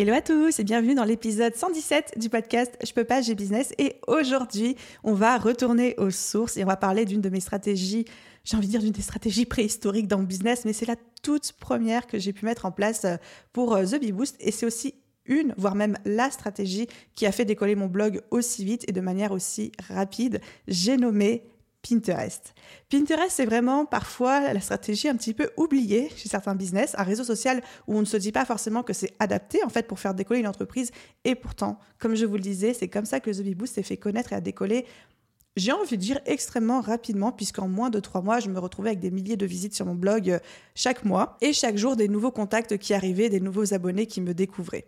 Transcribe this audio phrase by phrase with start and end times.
[0.00, 3.74] Hello à tous et bienvenue dans l'épisode 117 du podcast Je peux pas, j'ai business.
[3.76, 8.06] Et aujourd'hui, on va retourner aux sources et on va parler d'une de mes stratégies,
[8.42, 11.52] j'ai envie de dire d'une des stratégies préhistoriques dans le business, mais c'est la toute
[11.52, 13.16] première que j'ai pu mettre en place euh,
[13.52, 14.94] pour euh, The Bee Boost et c'est aussi
[15.26, 19.02] une, voire même la stratégie qui a fait décoller mon blog aussi vite et de
[19.02, 20.40] manière aussi rapide.
[20.66, 21.42] J'ai nommé
[21.82, 22.54] Pinterest.
[22.90, 27.24] Pinterest, c'est vraiment parfois la stratégie un petit peu oubliée chez certains business, un réseau
[27.24, 30.14] social où on ne se dit pas forcément que c'est adapté en fait pour faire
[30.14, 30.90] décoller une entreprise.
[31.24, 33.82] Et pourtant, comme je vous le disais, c'est comme ça que The Bee Boost s'est
[33.82, 34.84] fait connaître et a décollé.
[35.56, 39.00] J'ai envie de dire extrêmement rapidement, puisqu'en moins de trois mois, je me retrouvais avec
[39.00, 40.38] des milliers de visites sur mon blog euh,
[40.74, 44.32] chaque mois et chaque jour des nouveaux contacts qui arrivaient, des nouveaux abonnés qui me
[44.32, 44.86] découvraient.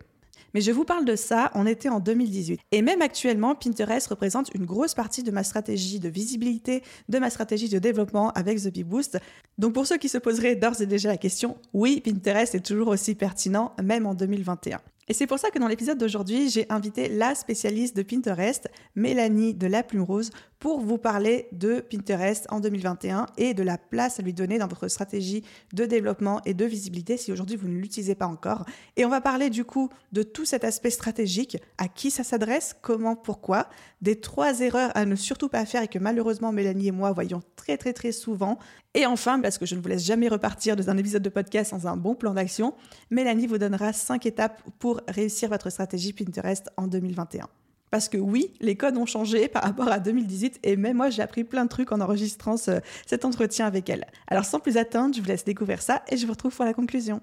[0.53, 2.59] Mais je vous parle de ça, on était en 2018.
[2.71, 7.29] Et même actuellement, Pinterest représente une grosse partie de ma stratégie de visibilité, de ma
[7.29, 9.19] stratégie de développement avec The Bee Boost.
[9.57, 12.89] Donc pour ceux qui se poseraient d'ores et déjà la question, oui, Pinterest est toujours
[12.89, 14.79] aussi pertinent, même en 2021.
[15.09, 19.53] Et c'est pour ça que dans l'épisode d'aujourd'hui, j'ai invité la spécialiste de Pinterest, Mélanie
[19.53, 24.19] de La Plume Rose, pour vous parler de Pinterest en 2021 et de la place
[24.19, 25.43] à lui donner dans votre stratégie
[25.73, 28.65] de développement et de visibilité si aujourd'hui vous ne l'utilisez pas encore.
[28.95, 32.77] Et on va parler du coup de tout cet aspect stratégique, à qui ça s'adresse,
[32.81, 33.67] comment, pourquoi,
[34.01, 37.41] des trois erreurs à ne surtout pas faire et que malheureusement Mélanie et moi voyons
[37.57, 38.57] très très très souvent.
[38.95, 41.71] Et enfin, parce que je ne vous laisse jamais repartir de un épisode de podcast
[41.71, 42.75] sans un bon plan d'action,
[43.09, 47.47] Mélanie vous donnera cinq étapes pour réussir votre stratégie Pinterest en 2021.
[47.91, 51.21] Parce que oui, les codes ont changé par rapport à 2018 et même moi j'ai
[51.21, 54.07] appris plein de trucs en enregistrant cet entretien avec elle.
[54.27, 56.73] Alors sans plus attendre, je vous laisse découvrir ça et je vous retrouve pour la
[56.73, 57.21] conclusion.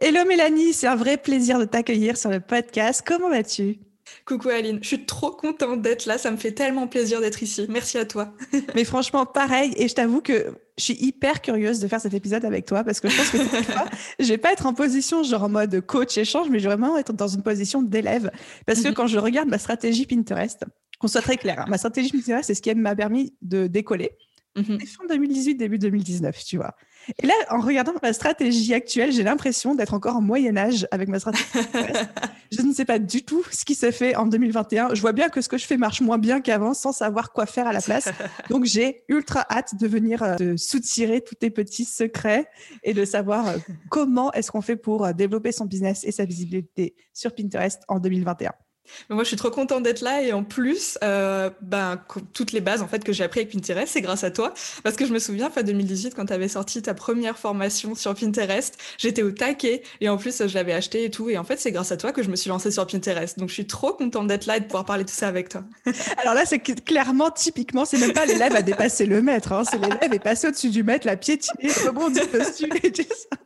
[0.00, 3.02] Hello Mélanie, c'est un vrai plaisir de t'accueillir sur le podcast.
[3.06, 3.78] Comment vas-tu?
[4.28, 7.64] Coucou Aline, je suis trop contente d'être là, ça me fait tellement plaisir d'être ici.
[7.70, 8.34] Merci à toi.
[8.74, 12.44] Mais franchement, pareil, et je t'avoue que je suis hyper curieuse de faire cet épisode
[12.44, 13.38] avec toi parce que je pense que
[14.18, 16.98] je vais pas être en position genre en mode coach échange, mais je vais vraiment
[16.98, 18.30] être dans une position d'élève
[18.66, 20.62] parce que quand je regarde ma stratégie Pinterest,
[20.98, 24.10] qu'on soit très clair, hein, ma stratégie Pinterest, c'est ce qui m'a permis de décoller.
[24.56, 24.78] Mhm.
[24.80, 26.74] Fin 2018, début 2019, tu vois.
[27.22, 31.08] Et là, en regardant ma stratégie actuelle, j'ai l'impression d'être encore en Moyen Âge avec
[31.08, 31.44] ma stratégie.
[32.52, 34.94] je ne sais pas du tout ce qui s'est fait en 2021.
[34.94, 37.46] Je vois bien que ce que je fais marche moins bien qu'avant, sans savoir quoi
[37.46, 38.08] faire à la place.
[38.50, 42.48] Donc, j'ai ultra hâte de venir euh, soutirer tous tes petits secrets
[42.82, 43.56] et de savoir euh,
[43.90, 47.98] comment est-ce qu'on fait pour euh, développer son business et sa visibilité sur Pinterest en
[47.98, 48.52] 2021
[49.08, 52.00] moi, je suis trop contente d'être là et en plus, euh, ben,
[52.32, 54.54] toutes les bases en fait que j'ai appris avec Pinterest, c'est grâce à toi.
[54.82, 58.14] Parce que je me souviens, fin 2018, quand tu avais sorti ta première formation sur
[58.14, 61.30] Pinterest, j'étais au taquet et en plus, je l'avais acheté et tout.
[61.30, 63.38] Et en fait, c'est grâce à toi que je me suis lancée sur Pinterest.
[63.38, 65.48] Donc, je suis trop contente d'être là et de pouvoir parler de tout ça avec
[65.48, 65.64] toi.
[66.18, 69.78] Alors là, c'est clairement, typiquement, c'est même pas l'élève à dépasser le maître, hein, c'est
[69.78, 73.36] l'élève est passé au-dessus du maître, la piétiner, rebondir dessus et tout ça.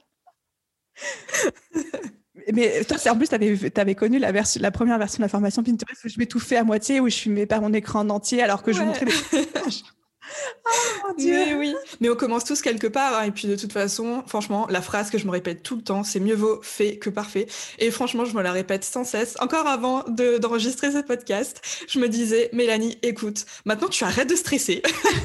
[2.53, 5.63] Mais toi, en plus, tu avais, connu la, version, la première version de la formation
[5.63, 8.63] Pinterest où je m'étouffais à moitié, où je filmais par mon écran en entier alors
[8.63, 9.13] que je montrais des
[11.05, 11.33] Oh mon Dieu.
[11.33, 13.19] Mais oui, mais on commence tous quelque part.
[13.19, 13.25] Hein.
[13.25, 16.05] Et puis de toute façon, franchement, la phrase que je me répète tout le temps,
[16.05, 17.47] c'est mieux vaut fait que parfait.
[17.79, 19.37] Et franchement, je me la répète sans cesse.
[19.41, 24.83] Encore avant d'enregistrer ce podcast, je me disais, Mélanie, écoute, maintenant tu arrêtes de stresser.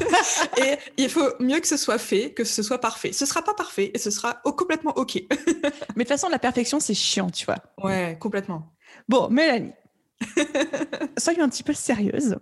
[0.58, 3.12] et il faut mieux que ce soit fait que ce soit parfait.
[3.14, 5.16] Ce sera pas parfait et ce sera complètement OK.
[5.30, 7.58] mais de toute façon, la perfection, c'est chiant, tu vois.
[7.82, 8.74] Ouais, complètement.
[9.08, 9.74] Bon, Mélanie,
[11.18, 12.38] soyons un petit peu sérieuse.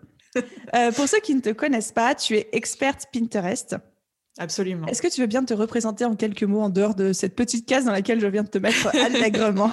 [0.75, 3.77] Euh, pour ceux qui ne te connaissent pas, tu es experte Pinterest.
[4.37, 4.87] Absolument.
[4.87, 7.65] Est-ce que tu veux bien te représenter en quelques mots en dehors de cette petite
[7.65, 9.71] case dans laquelle je viens de te mettre allègrement?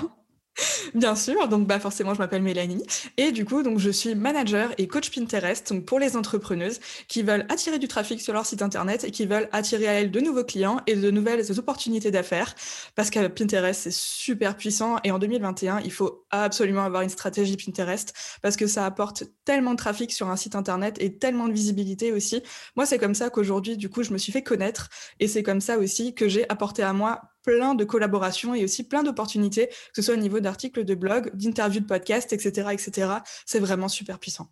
[0.94, 2.82] Bien sûr, donc bah forcément je m'appelle Mélanie
[3.16, 7.22] et du coup donc je suis manager et coach Pinterest donc pour les entrepreneuses qui
[7.22, 10.20] veulent attirer du trafic sur leur site internet et qui veulent attirer à elles de
[10.20, 12.54] nouveaux clients et de nouvelles opportunités d'affaires
[12.94, 17.56] parce que Pinterest c'est super puissant et en 2021 il faut absolument avoir une stratégie
[17.56, 18.12] Pinterest
[18.43, 22.12] parce que ça apporte tellement de trafic sur un site internet et tellement de visibilité
[22.12, 22.43] aussi.
[22.76, 25.62] Moi c'est comme ça qu'aujourd'hui du coup je me suis fait connaître et c'est comme
[25.62, 29.74] ça aussi que j'ai apporté à moi plein de collaborations et aussi plein d'opportunités, que
[29.96, 33.12] ce soit au niveau d'articles de blog, d'interviews de podcasts, etc., etc.
[33.46, 34.48] C'est vraiment super puissant.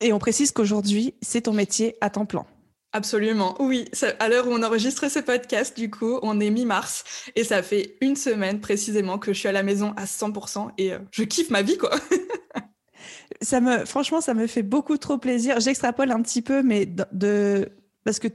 [0.00, 2.46] Et on précise qu'aujourd'hui, c'est ton métier à temps plein.
[2.92, 3.84] Absolument, oui.
[4.18, 7.04] À l'heure où on enregistre ce podcast, du coup, on est mi-mars
[7.36, 10.92] et ça fait une semaine précisément que je suis à la maison à 100% et
[10.92, 11.92] euh, je kiffe ma vie, quoi.
[13.42, 15.60] ça me, franchement, ça me fait beaucoup trop plaisir.
[15.60, 17.68] J'extrapole un petit peu, mais de,
[18.04, 18.26] parce que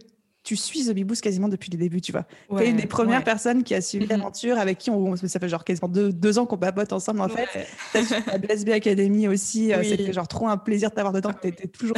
[0.46, 2.26] tu suis The Big quasiment depuis le début, tu vois.
[2.56, 4.10] tu es une des premières personnes qui a suivi mm-hmm.
[4.10, 7.68] l'aventure, avec qui on, ça fait genre quasiment deux, ans qu'on papote ensemble, en fait.
[8.28, 11.68] la Blessby Academy aussi, euh, c'était genre trop un plaisir de t'avoir dedans, tu étais
[11.68, 11.98] toujours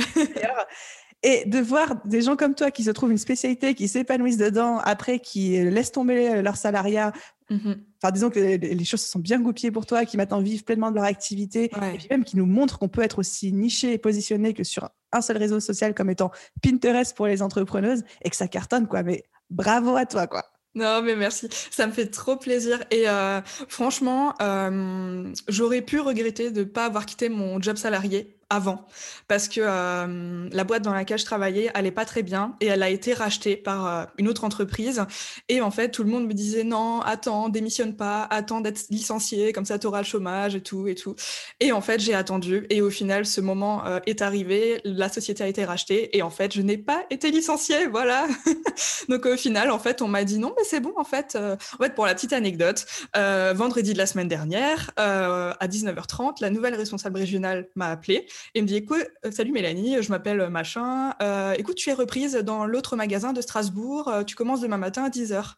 [1.23, 4.77] Et de voir des gens comme toi qui se trouvent une spécialité, qui s'épanouissent dedans,
[4.77, 7.11] après qui laissent tomber leur salariat,
[7.49, 10.63] mmh enfin disons que les choses se sont bien goupillées pour toi, qui maintenant vivent
[10.63, 13.93] pleinement de leur activité, et puis même qui nous montrent qu'on peut être aussi niché
[13.93, 18.29] et positionné que sur un seul réseau social comme étant Pinterest pour les entrepreneuses, et
[18.29, 19.01] que ça cartonne, quoi.
[19.01, 20.43] Mais bravo à toi, quoi.
[20.75, 21.49] Non, mais merci.
[21.71, 22.83] Ça me fait trop plaisir.
[22.91, 28.36] Et euh, franchement, euh, j'aurais pu regretter de ne pas avoir quitté mon job salarié
[28.49, 28.85] avant.
[29.27, 32.81] Parce que euh, la boîte dans laquelle je travaillais allait pas très bien et elle
[32.81, 35.03] a été rachetée par euh, une autre entreprise.
[35.49, 39.51] Et en fait tout le monde me disait non attends démissionne pas attends d'être licencié
[39.51, 41.15] comme ça tu auras le chômage et tout et tout
[41.59, 45.43] et en fait j'ai attendu et au final ce moment euh, est arrivé la société
[45.43, 48.27] a été rachetée et en fait je n'ai pas été licenciée voilà.
[49.09, 51.83] Donc au final en fait on m'a dit non mais c'est bon en fait en
[51.83, 57.17] fait pour la petite anecdote vendredi de la semaine dernière à 19h30 la nouvelle responsable
[57.17, 61.13] régionale m'a appelé et il me dit écoute, euh, salut Mélanie, je m'appelle euh, machin.
[61.21, 64.11] Euh, écoute, tu es reprise dans l'autre magasin de Strasbourg.
[64.25, 65.53] tu commences demain matin à 10h.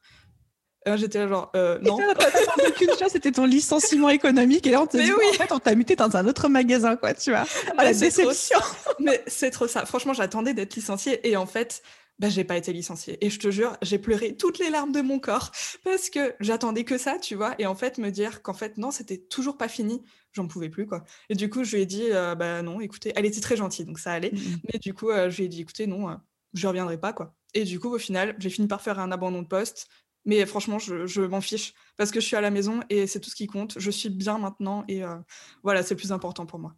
[0.95, 1.51] J'étais genre,
[1.83, 1.99] non.
[2.67, 4.65] aucune chose, c'était ton licenciement économique.
[4.65, 5.25] Et là, on te dit, oui.
[5.29, 7.43] en fait, on t'a muté dans un autre magasin, quoi, tu vois.
[7.77, 8.57] Ah, la déception.
[8.99, 9.85] Mais c'est trop ça.
[9.85, 11.29] Franchement, j'attendais d'être licenciée.
[11.29, 11.83] Et en fait,
[12.19, 13.17] bah, j'ai pas été licenciée.
[13.25, 15.51] Et je te jure, j'ai pleuré toutes les larmes de mon corps
[15.83, 17.55] parce que j'attendais que ça, tu vois.
[17.59, 20.85] Et en fait, me dire qu'en fait, non, c'était toujours pas fini, j'en pouvais plus,
[20.85, 21.05] quoi.
[21.29, 23.85] Et du coup, je lui ai dit, euh, bah non, écoutez, elle était très gentille,
[23.85, 24.31] donc ça allait.
[24.31, 26.15] Mmh Mais du coup, euh, je lui ai dit, écoutez, non, euh,
[26.53, 27.33] je reviendrai pas, quoi.
[27.53, 29.87] Et du coup, au final, j'ai fini par faire un abandon de poste.
[30.25, 33.21] Mais franchement, je, je m'en fiche parce que je suis à la maison et c'est
[33.21, 33.79] tout ce qui compte.
[33.79, 35.01] Je suis bien maintenant et
[35.63, 36.75] voilà, c'est le plus important pour moi.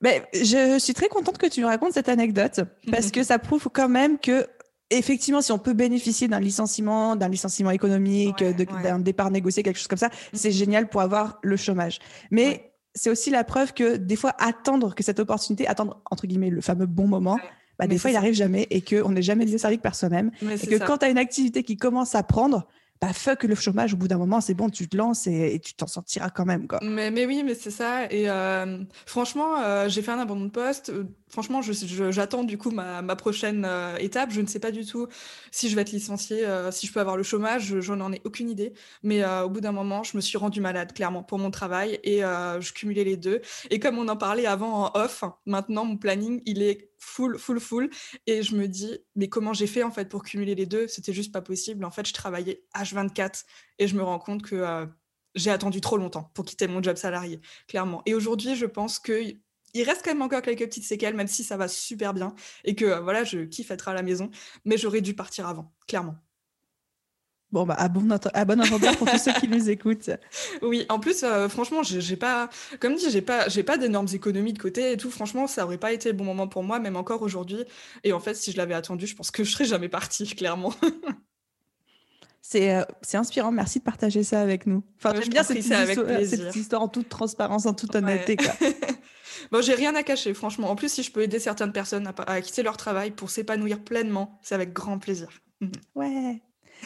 [0.00, 2.60] Mais je suis très contente que tu nous racontes cette anecdote
[2.90, 4.46] parce que ça prouve quand même que
[4.90, 8.42] effectivement, si on peut bénéficier d'un licenciement, d'un licenciement économique,
[8.82, 10.10] d'un départ négocié, quelque chose comme ça, mm.
[10.34, 11.98] c'est génial pour avoir le chômage.
[12.30, 16.50] Mais c'est aussi la preuve que des fois, attendre que cette opportunité, attendre entre guillemets
[16.50, 17.38] le fameux bon moment,
[17.78, 20.30] bah, des fois, il n'arrive jamais et qu'on n'est jamais mieux servi que par soi-même.
[20.42, 22.66] Et que quand tu as une activité qui commence à prendre,
[23.00, 25.72] bah fuck le chômage, au bout d'un moment, c'est bon, tu te lances et, tu
[25.72, 26.66] t'en sortiras quand même.
[26.82, 28.04] Mais, oui, mais c'est ça.
[28.10, 30.92] Et euh, franchement, euh, j'ai fait un abandon de poste.
[31.30, 33.66] Euh, franchement, j'attends du coup ma, prochaine
[33.98, 34.30] étape.
[34.30, 35.06] Je ne sais pas du tout
[35.50, 38.50] si je vais être licenciée, si je peux avoir le chômage, je n'en ai aucune
[38.50, 38.72] idée.
[39.02, 42.20] Mais au bout d'un moment, je me suis rendue malade, clairement, pour mon travail et
[42.20, 43.40] je cumulais les deux.
[43.70, 47.58] Et comme on en parlait avant en off, maintenant, mon planning, il est full, full,
[47.58, 47.90] full.
[48.26, 50.86] Et je me dis, mais comment j'ai fait en fait pour cumuler les deux?
[50.86, 51.84] C'était juste pas possible.
[51.84, 53.44] En fait, je travaillais H24
[53.78, 54.86] et je me rends compte que euh,
[55.34, 58.02] j'ai attendu trop longtemps pour quitter mon job salarié, clairement.
[58.06, 59.34] Et aujourd'hui, je pense que
[59.74, 62.34] il reste quand même encore quelques petites séquelles, même si ça va super bien
[62.64, 64.30] et que euh, voilà, je kiffe être à la maison,
[64.64, 66.16] mais j'aurais dû partir avant, clairement.
[67.52, 70.10] Bon, bah, à bon, à bon entendeur pour tous ceux qui nous écoutent.
[70.62, 74.52] Oui, en plus, euh, franchement, j'ai pas, comme dit, j'ai pas, j'ai pas d'énormes économies
[74.52, 75.10] de côté et tout.
[75.10, 77.64] Franchement, ça aurait pas été le bon moment pour moi, même encore aujourd'hui.
[78.04, 80.72] Et en fait, si je l'avais attendu, je pense que je serais jamais partie, clairement.
[82.40, 82.84] C'est euh,
[83.14, 83.50] inspirant.
[83.50, 84.84] Merci de partager ça avec nous.
[84.98, 88.36] Enfin, j'aime bien cette, histoire, cette histoire en toute transparence, en toute honnêteté.
[89.50, 90.70] bon, j'ai rien à cacher, franchement.
[90.70, 93.82] En plus, si je peux aider certaines personnes à, à quitter leur travail pour s'épanouir
[93.82, 95.28] pleinement, c'est avec grand plaisir.
[95.94, 96.40] Ouais.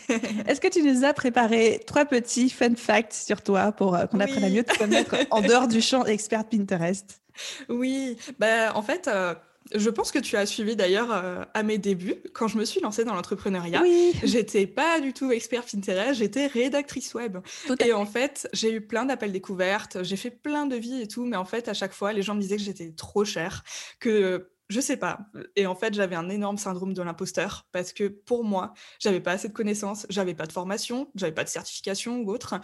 [0.09, 4.19] Est-ce que tu nous as préparé trois petits fun facts sur toi pour euh, qu'on
[4.19, 7.23] apprenne à mieux te connaître en dehors du champ expert Pinterest?
[7.69, 9.35] Oui, bah, en fait, euh,
[9.73, 12.81] je pense que tu as suivi d'ailleurs euh, à mes débuts, quand je me suis
[12.81, 13.81] lancée dans l'entrepreneuriat.
[13.83, 14.13] Oui.
[14.23, 17.39] J'étais pas du tout expert Pinterest, j'étais rédactrice web.
[17.81, 21.25] et en fait, j'ai eu plein d'appels découvertes, j'ai fait plein de vies et tout,
[21.25, 23.65] mais en fait, à chaque fois, les gens me disaient que j'étais trop chère,
[24.01, 25.21] que je sais pas.
[25.55, 29.33] Et en fait, j'avais un énorme syndrome de l'imposteur parce que pour moi, j'avais pas
[29.33, 32.61] assez de connaissances, j'avais pas de formation, j'avais pas de certification ou autre.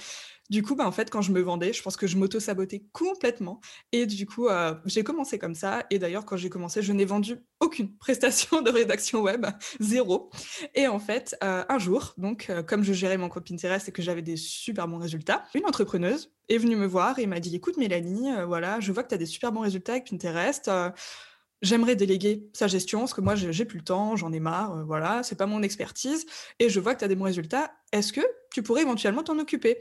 [0.51, 3.61] Du coup, bah, en fait, quand je me vendais, je pense que je m'auto-sabotais complètement.
[3.93, 5.85] Et du coup, euh, j'ai commencé comme ça.
[5.91, 9.47] Et d'ailleurs, quand j'ai commencé, je n'ai vendu aucune prestation de rédaction web,
[9.79, 10.31] zéro.
[10.75, 13.93] Et en fait, euh, un jour, donc, euh, comme je gérais mon compte Pinterest et
[13.93, 17.55] que j'avais des super bons résultats, une entrepreneuse est venue me voir et m'a dit
[17.55, 20.69] Écoute, Mélanie, voilà, je vois que tu as des super bons résultats avec Pinterest
[21.63, 24.85] j'aimerais déléguer sa gestion, parce que moi, j'ai plus le temps, j'en ai marre, euh,
[24.85, 26.27] voilà, c'est pas mon expertise,
[26.59, 27.73] et je vois que tu as des bons résultats.
[27.93, 28.21] Est-ce que
[28.53, 29.79] tu pourrais éventuellement t'en occuper?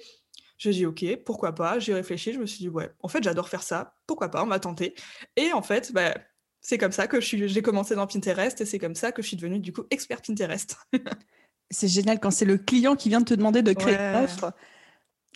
[0.58, 3.48] J'ai dit, ok, pourquoi pas J'ai réfléchi, je me suis dit, ouais, en fait, j'adore
[3.48, 4.94] faire ça, pourquoi pas, on va tenter.
[5.38, 6.14] Et en fait, bah,
[6.62, 9.38] c'est comme ça que j'ai commencé dans Pinterest, et c'est comme ça que je suis
[9.38, 10.78] devenue, du coup, expert Pinterest.
[11.72, 14.54] c'est génial quand c'est le client qui vient de te demander de créer une offre.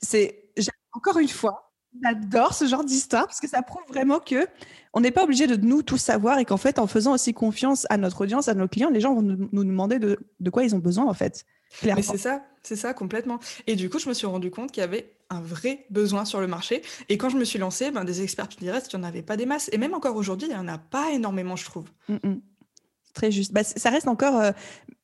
[0.01, 0.49] C'est,
[0.91, 4.47] encore une fois, J'adore ce genre d'histoire parce que ça prouve vraiment que
[4.93, 7.85] on n'est pas obligé de nous tout savoir et qu'en fait, en faisant aussi confiance
[7.89, 10.17] à notre audience, à nos clients, les gens vont nous, demander de,
[10.51, 11.45] quoi ils ont besoin en fait.
[11.83, 13.39] Mais c'est ça, c'est ça complètement.
[13.65, 16.39] Et du coup, je me suis rendu compte qu'il y avait un vrai besoin sur
[16.39, 16.83] le marché.
[17.09, 19.35] Et quand je me suis lancée, ben, des experts Pinterest, il n'y en avait pas
[19.35, 19.69] des masses.
[19.73, 21.85] Et même encore aujourd'hui, il n'y en a pas énormément, je trouve.
[22.07, 22.41] Mm, mm.
[23.13, 23.53] Très juste.
[23.53, 24.51] Bah, ça reste encore, euh,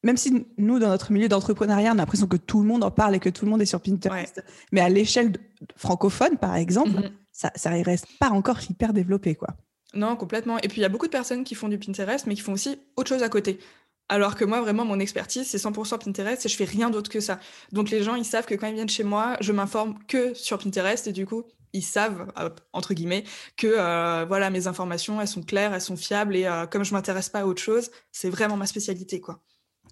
[0.03, 2.91] même si nous, dans notre milieu d'entrepreneuriat, on a l'impression que tout le monde en
[2.91, 5.33] parle et que tout le monde est sur Pinterest, mais à l'échelle
[5.75, 7.11] francophone, par exemple, mm-hmm.
[7.31, 9.49] ça, ça reste pas encore hyper développé, quoi.
[9.93, 10.57] Non, complètement.
[10.59, 12.53] Et puis, il y a beaucoup de personnes qui font du Pinterest, mais qui font
[12.53, 13.59] aussi autre chose à côté.
[14.07, 17.19] Alors que moi, vraiment, mon expertise, c'est 100% Pinterest et je fais rien d'autre que
[17.19, 17.39] ça.
[17.71, 20.57] Donc, les gens, ils savent que quand ils viennent chez moi, je m'informe que sur
[20.57, 23.23] Pinterest et du coup, ils savent, euh, entre guillemets,
[23.57, 26.93] que euh, voilà, mes informations, elles sont claires, elles sont fiables et euh, comme je
[26.93, 29.39] m'intéresse pas à autre chose, c'est vraiment ma spécialité, quoi.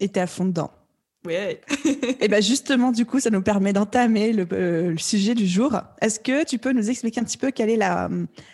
[0.00, 0.70] Et t'es à fond dedans.
[1.26, 1.60] Ouais.
[2.20, 5.76] et bien justement, du coup, ça nous permet d'entamer le, sujet du jour.
[6.00, 8.08] Est-ce que tu peux nous expliquer un petit peu quelle est la,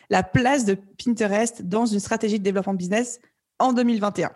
[0.08, 3.20] la place de Pinterest dans une stratégie de développement business
[3.58, 4.30] en 2021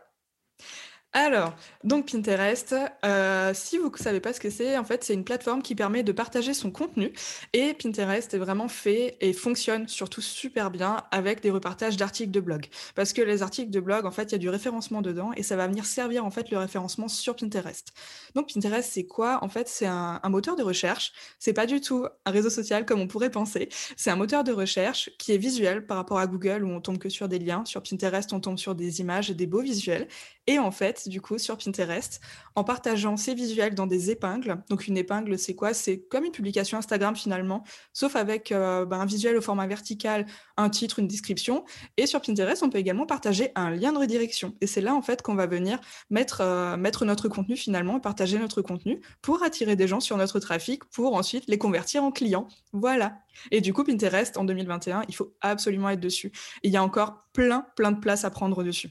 [1.15, 2.75] alors, donc Pinterest,
[3.05, 5.75] euh, si vous ne savez pas ce que c'est, en fait, c'est une plateforme qui
[5.75, 7.15] permet de partager son contenu.
[7.55, 12.41] Et Pinterest est vraiment fait et fonctionne surtout super bien avec des repartages d'articles de
[12.41, 12.67] blog.
[12.95, 15.43] Parce que les articles de blog, en fait, il y a du référencement dedans et
[15.43, 17.89] ça va venir servir en fait le référencement sur Pinterest.
[18.35, 19.43] Donc Pinterest, c'est quoi?
[19.43, 21.15] En fait, c'est un, moteur de recherche.
[21.39, 23.71] C'est pas du tout un réseau social comme on pourrait penser.
[23.97, 26.99] C'est un moteur de recherche qui est visuel par rapport à Google où on tombe
[26.99, 27.65] que sur des liens.
[27.65, 30.07] Sur Pinterest, on tombe sur des images et des beaux visuels.
[30.49, 32.23] Et en fait, du coup, sur Pinterest,
[32.55, 34.57] en partageant ces visuels dans des épingles.
[34.71, 35.75] Donc, une épingle, c'est quoi?
[35.75, 40.25] C'est comme une publication Instagram finalement, sauf avec euh, bah, un visuel au format vertical,
[40.57, 41.67] un titre, une description.
[41.99, 44.55] Et sur Pinterest, on peut également partager un lien de redirection.
[44.63, 48.39] Et c'est là, en fait, qu'on va venir mettre, euh, mettre notre contenu finalement, partager
[48.39, 52.49] notre contenu pour attirer des gens sur notre trafic, pour ensuite les convertir en clients.
[52.73, 53.19] Voilà.
[53.51, 56.33] Et du coup, Pinterest, en 2021, il faut absolument être dessus.
[56.63, 58.89] il y a encore plein, plein de places à prendre dessus.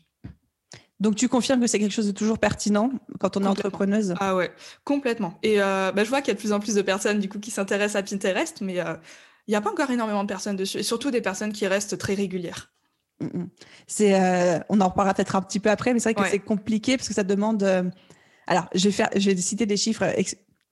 [0.99, 4.15] Donc, tu confirmes que c'est quelque chose de toujours pertinent quand on est entrepreneuse?
[4.19, 4.51] Ah ouais,
[4.83, 5.37] complètement.
[5.43, 7.29] Et euh, bah, je vois qu'il y a de plus en plus de personnes du
[7.29, 8.95] coup qui s'intéressent à Pinterest, mais euh,
[9.47, 11.97] il n'y a pas encore énormément de personnes dessus, et surtout des personnes qui restent
[11.97, 12.71] très régulières.
[13.19, 13.49] Mm, mm.
[13.85, 16.39] C'est, euh, on en reparlera peut-être un petit peu après, mais c'est vrai que c'est
[16.39, 17.63] compliqué parce que ça demande.
[18.47, 20.03] alors, je vais faire, je vais citer des chiffres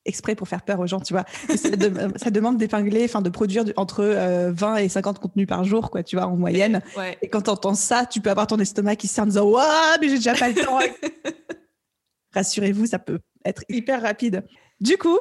[0.05, 1.25] exprès pour faire peur aux gens, tu vois.
[1.55, 6.03] ça, demande d'épingler, enfin de produire entre 20 euh, et 50 contenus par jour, quoi,
[6.03, 6.81] tu vois, en moyenne.
[7.21, 9.97] Et quand tu entends ça, tu peux avoir ton estomac qui se en disant Waouh,
[10.01, 10.79] mais j'ai déjà pas le temps.
[12.33, 14.43] Rassurez-vous, ça peut être hyper rapide.
[14.79, 15.17] Du coup,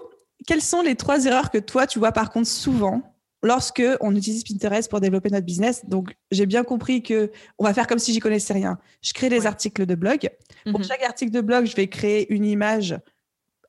[0.46, 4.42] quelles sont les trois erreurs que toi, tu vois par contre souvent lorsque on utilise
[4.42, 5.84] Pinterest pour développer notre business?
[5.86, 8.78] Donc, j'ai bien compris que on va faire comme si j'y connaissais rien.
[9.02, 10.28] Je crée des articles de blog.
[10.64, 10.84] Pour mhm.
[10.84, 12.96] chaque article de blog, je vais créer une image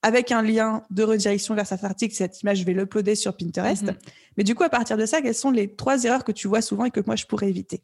[0.06, 3.86] avec un lien de redirection vers cet article, cette image, je vais l'uploader sur Pinterest.
[3.86, 3.98] Mhm.
[4.38, 6.62] Mais du coup, à partir de ça, quelles sont les trois erreurs que tu vois
[6.62, 7.82] souvent et que moi, je pourrais éviter?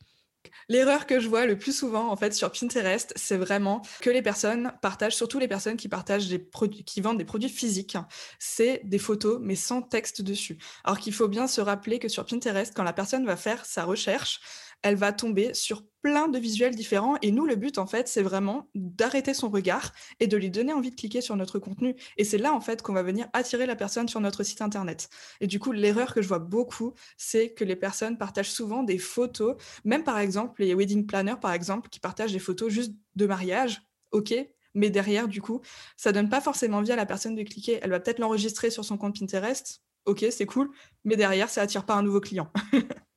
[0.70, 4.22] L'erreur que je vois le plus souvent en fait sur Pinterest, c'est vraiment que les
[4.22, 7.98] personnes partagent, surtout les personnes qui partagent des produits, qui vendent des produits physiques,
[8.38, 10.60] c'est des photos mais sans texte dessus.
[10.84, 13.84] Alors qu'il faut bien se rappeler que sur Pinterest, quand la personne va faire sa
[13.84, 14.40] recherche,
[14.84, 17.18] elle va tomber sur plein de visuels différents.
[17.22, 20.74] Et nous, le but, en fait, c'est vraiment d'arrêter son regard et de lui donner
[20.74, 21.96] envie de cliquer sur notre contenu.
[22.18, 25.10] Et c'est là, en fait, qu'on va venir attirer la personne sur notre site Internet.
[25.40, 28.98] Et du coup, l'erreur que je vois beaucoup, c'est que les personnes partagent souvent des
[28.98, 33.28] photos, même par exemple, les wedding planners, par exemple, qui partagent des photos juste de
[33.28, 33.82] mariage.
[34.12, 34.34] OK,
[34.74, 35.62] mais derrière, du coup,
[35.98, 37.80] ça donne pas forcément envie à la personne de cliquer.
[37.82, 39.82] Elle va peut-être l'enregistrer sur son compte Pinterest.
[40.06, 40.72] Ok, c'est cool,
[41.04, 42.52] mais derrière, ça attire pas un nouveau client.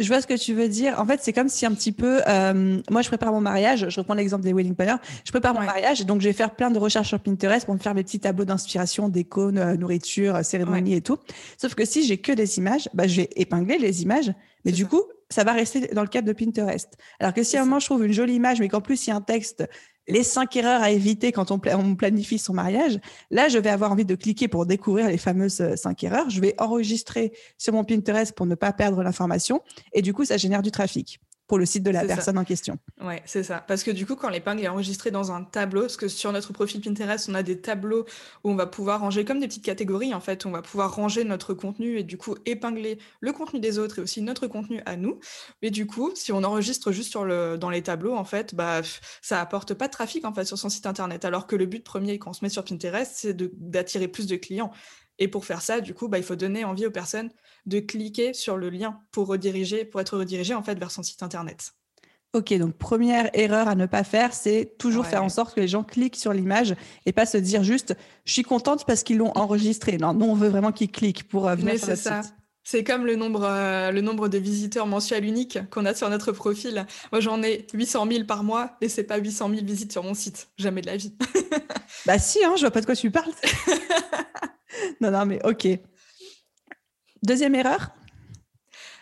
[0.00, 0.98] Je vois ce que tu veux dire.
[0.98, 3.86] En fait, c'est comme si un petit peu, euh, moi, je prépare mon mariage.
[3.90, 5.00] Je reprends l'exemple des wedding planners.
[5.24, 7.78] Je prépare mon mariage, donc je vais faire plein de recherches sur Pinterest pour me
[7.78, 11.18] faire mes petits tableaux d'inspiration, déco, euh, nourriture, euh, cérémonie et tout.
[11.58, 14.32] Sauf que si j'ai que des images, bah, je vais épingler les images,
[14.64, 16.96] mais du coup, ça va rester dans le cadre de Pinterest.
[17.20, 19.10] Alors que si à un moment je trouve une jolie image, mais qu'en plus il
[19.10, 19.64] y a un texte
[20.10, 22.98] les cinq erreurs à éviter quand on, planifie son mariage.
[23.30, 26.30] Là, je vais avoir envie de cliquer pour découvrir les fameuses euh, cinq erreurs.
[26.30, 29.62] Je vais enregistrer sur mon Pinterest pour ne pas perdre l'information.
[29.92, 31.20] Et du coup, ça génère du trafic
[31.50, 32.78] pour le site de la personne en question.
[33.02, 33.58] Ouais, c'est ça.
[33.66, 36.52] Parce que du coup, quand l'épingle est enregistrée dans un tableau, parce que sur notre
[36.52, 38.06] profil Pinterest, on a des tableaux
[38.44, 41.24] où on va pouvoir ranger comme des petites catégories, en fait, on va pouvoir ranger
[41.24, 44.94] notre contenu et du coup épingler le contenu des autres et aussi notre contenu à
[44.94, 45.18] nous.
[45.60, 48.82] Mais du coup, si on enregistre juste sur le, dans les tableaux, en fait, bah,
[49.20, 51.24] ça apporte pas de trafic en fait sur son site internet.
[51.24, 54.36] Alors que le but premier quand on se met sur Pinterest, c'est d'attirer plus de
[54.36, 54.70] clients.
[55.20, 57.30] Et pour faire ça, du coup, bah, il faut donner envie aux personnes
[57.66, 61.22] de cliquer sur le lien pour rediriger, pour être redirigé en fait vers son site
[61.22, 61.74] internet.
[62.32, 65.66] Ok, donc première erreur à ne pas faire, c'est toujours faire en sorte que les
[65.66, 69.32] gens cliquent sur l'image et pas se dire juste je suis contente parce qu'ils l'ont
[69.34, 69.98] enregistré.
[69.98, 72.22] Non, nous on veut vraiment qu'ils cliquent pour euh, venir sur le ça.
[72.22, 72.34] site.
[72.62, 76.30] C'est comme le nombre, euh, le nombre de visiteurs mensuels uniques qu'on a sur notre
[76.30, 76.86] profil.
[77.10, 80.14] Moi, j'en ai 800 000 par mois et c'est pas 800 000 visites sur mon
[80.14, 80.50] site.
[80.56, 81.14] Jamais de la vie.
[82.06, 83.32] bah si, hein, je vois pas de quoi tu parles.
[85.00, 85.68] non, non, mais ok.
[87.22, 87.90] Deuxième erreur?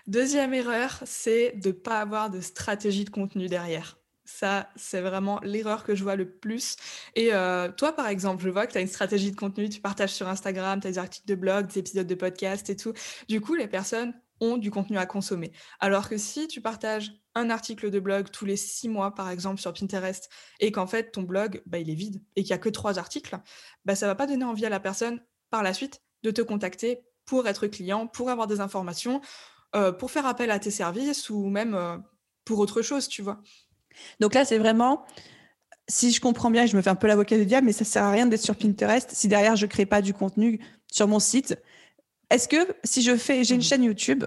[0.06, 3.98] Deuxième erreur, c'est de ne pas avoir de stratégie de contenu derrière.
[4.24, 6.76] Ça, c'est vraiment l'erreur que je vois le plus.
[7.14, 9.80] Et euh, toi, par exemple, je vois que tu as une stratégie de contenu, tu
[9.80, 12.92] partages sur Instagram, tu as des articles de blog, des épisodes de podcast et tout.
[13.28, 15.52] Du coup, les personnes ont du contenu à consommer.
[15.80, 19.60] Alors que si tu partages un article de blog tous les six mois, par exemple,
[19.60, 20.28] sur Pinterest,
[20.60, 22.98] et qu'en fait, ton blog, bah, il est vide et qu'il n'y a que trois
[22.98, 23.36] articles,
[23.84, 25.20] bah, ça ne va pas donner envie à la personne,
[25.50, 29.20] par la suite, de te contacter pour être client, pour avoir des informations,
[29.76, 31.96] euh, pour faire appel à tes services ou même euh,
[32.44, 33.40] pour autre chose, tu vois.
[34.20, 35.04] Donc là, c'est vraiment,
[35.88, 38.04] si je comprends bien, je me fais un peu l'avocat du diable, mais ça sert
[38.04, 41.56] à rien d'être sur Pinterest si derrière je crée pas du contenu sur mon site.
[42.30, 43.64] Est-ce que si je fais, j'ai une mmh.
[43.64, 44.24] chaîne YouTube,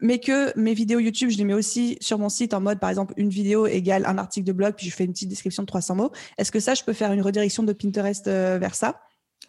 [0.00, 2.90] mais que mes vidéos YouTube, je les mets aussi sur mon site en mode, par
[2.90, 5.66] exemple, une vidéo égale un article de blog, puis je fais une petite description de
[5.66, 6.12] 300 mots.
[6.38, 9.05] Est-ce que ça, je peux faire une redirection de Pinterest euh, vers ça?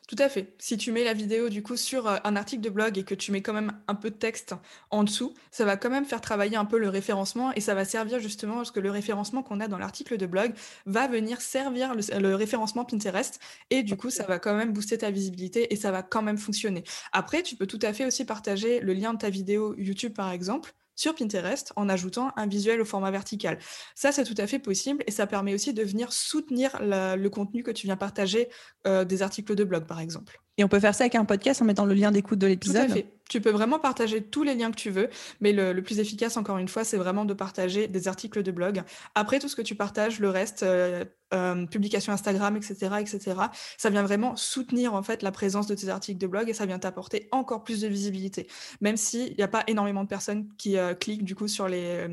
[0.07, 0.53] Tout à fait.
[0.57, 3.13] Si tu mets la vidéo du coup sur euh, un article de blog et que
[3.13, 4.55] tu mets quand même un peu de texte
[4.89, 7.83] en dessous, ça va quand même faire travailler un peu le référencement et ça va
[7.83, 10.53] servir justement parce que le référencement qu'on a dans l'article de blog
[10.85, 15.11] va venir servir le, référencement Pinterest et du coup ça va quand même booster ta
[15.11, 16.85] visibilité et ça va quand même fonctionner.
[17.11, 20.31] Après, tu peux tout à fait aussi partager le lien de ta vidéo YouTube par
[20.31, 23.59] exemple sur Pinterest en ajoutant un visuel au format vertical.
[23.95, 27.63] Ça, c'est tout à fait possible et ça permet aussi de venir soutenir le contenu
[27.63, 28.49] que tu viens partager
[28.85, 30.41] euh, des articles de blog, par exemple.
[30.57, 32.87] Et on peut faire ça avec un podcast en mettant le lien d'écoute de l'épisode.
[32.87, 33.05] Tout à fait.
[33.29, 35.09] Tu peux vraiment partager tous les liens que tu veux,
[35.41, 38.83] mais le, plus efficace, encore une fois, c'est vraiment de partager des articles de blog.
[39.15, 43.35] Après, tout ce que tu partages, le reste, euh, euh, publication Instagram, etc., etc.,
[43.77, 46.65] ça vient vraiment soutenir en fait la présence de tes articles de blog et ça
[46.65, 48.47] vient t'apporter encore plus de visibilité.
[48.79, 52.07] Même s'il n'y a pas énormément de personnes qui euh, cliquent du coup sur les,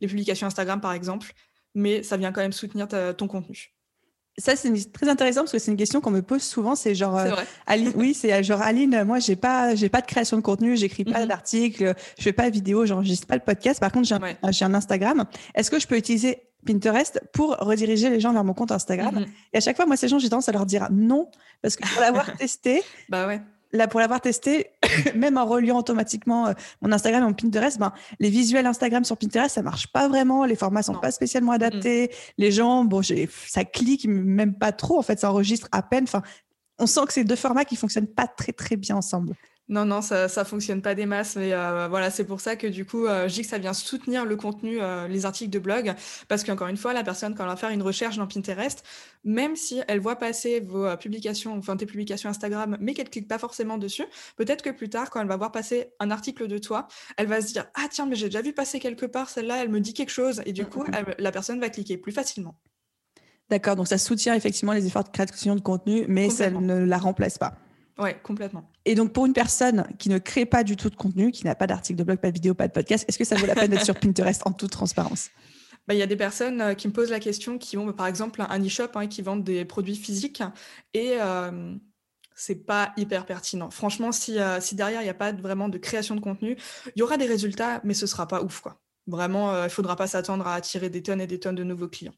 [0.00, 1.32] les, publications Instagram, par exemple,
[1.76, 3.75] mais ça vient quand même soutenir ton contenu
[4.38, 6.74] ça, c'est très intéressant parce que c'est une question qu'on me pose souvent.
[6.74, 7.30] C'est genre, euh,
[7.66, 9.02] Aline, oui, c'est euh, genre Aline.
[9.04, 11.28] Moi, j'ai pas, j'ai pas de création de contenu, j'écris pas mm-hmm.
[11.28, 13.80] d'articles, je fais pas de vidéo, j'enregistre pas le podcast.
[13.80, 15.24] Par contre, j'ai un, un Instagram.
[15.54, 19.20] Est-ce que je peux utiliser Pinterest pour rediriger les gens vers mon compte Instagram?
[19.20, 19.28] Mm-hmm.
[19.54, 21.30] Et à chaque fois, moi, ces gens, j'ai tendance à leur dire non
[21.62, 23.40] parce que pour l'avoir testé, bah ouais
[23.72, 24.70] là, pour l'avoir testé,
[25.14, 26.52] même en reliant automatiquement euh,
[26.82, 30.44] mon Instagram et mon Pinterest, ben, les visuels Instagram sur Pinterest, ça marche pas vraiment.
[30.44, 32.10] Les formats sont pas spécialement adaptés.
[32.38, 33.02] Les gens, bon,
[33.46, 34.98] ça clique même pas trop.
[34.98, 36.04] En fait, ça enregistre à peine.
[36.04, 36.22] Enfin,
[36.78, 39.34] on sent que c'est deux formats qui fonctionnent pas très, très bien ensemble.
[39.68, 42.68] Non, non, ça ne fonctionne pas des masses, mais euh, voilà, c'est pour ça que
[42.68, 45.58] du coup, euh, je dis que ça vient soutenir le contenu, euh, les articles de
[45.58, 45.92] blog,
[46.28, 48.84] parce qu'encore une fois, la personne, quand elle va faire une recherche dans Pinterest,
[49.24, 53.38] même si elle voit passer vos publications, enfin tes publications Instagram, mais qu'elle clique pas
[53.38, 54.04] forcément dessus,
[54.36, 57.40] peut-être que plus tard, quand elle va voir passer un article de toi, elle va
[57.40, 59.94] se dire Ah tiens, mais j'ai déjà vu passer quelque part, celle-là, elle me dit
[59.94, 60.84] quelque chose, et du coup,
[61.18, 62.56] la personne va cliquer plus facilement.
[63.50, 66.98] D'accord, donc ça soutient effectivement les efforts de création de contenu, mais ça ne la
[66.98, 67.54] remplace pas.
[67.98, 68.70] Oui, complètement.
[68.84, 71.54] Et donc, pour une personne qui ne crée pas du tout de contenu, qui n'a
[71.54, 73.54] pas d'article de blog, pas de vidéo, pas de podcast, est-ce que ça vaut la
[73.54, 75.30] peine d'être sur Pinterest en toute transparence?
[75.86, 78.06] Bah, il y a des personnes euh, qui me posent la question, qui ont par
[78.06, 80.42] exemple un e-shop hein, qui vendent des produits physiques
[80.94, 81.74] et euh,
[82.34, 83.70] c'est pas hyper pertinent.
[83.70, 86.56] Franchement, si, euh, si derrière il n'y a pas vraiment de création de contenu,
[86.86, 88.80] il y aura des résultats, mais ce sera pas ouf quoi.
[89.06, 91.86] Vraiment, il ne faudra pas s'attendre à attirer des tonnes et des tonnes de nouveaux
[91.86, 92.14] clients.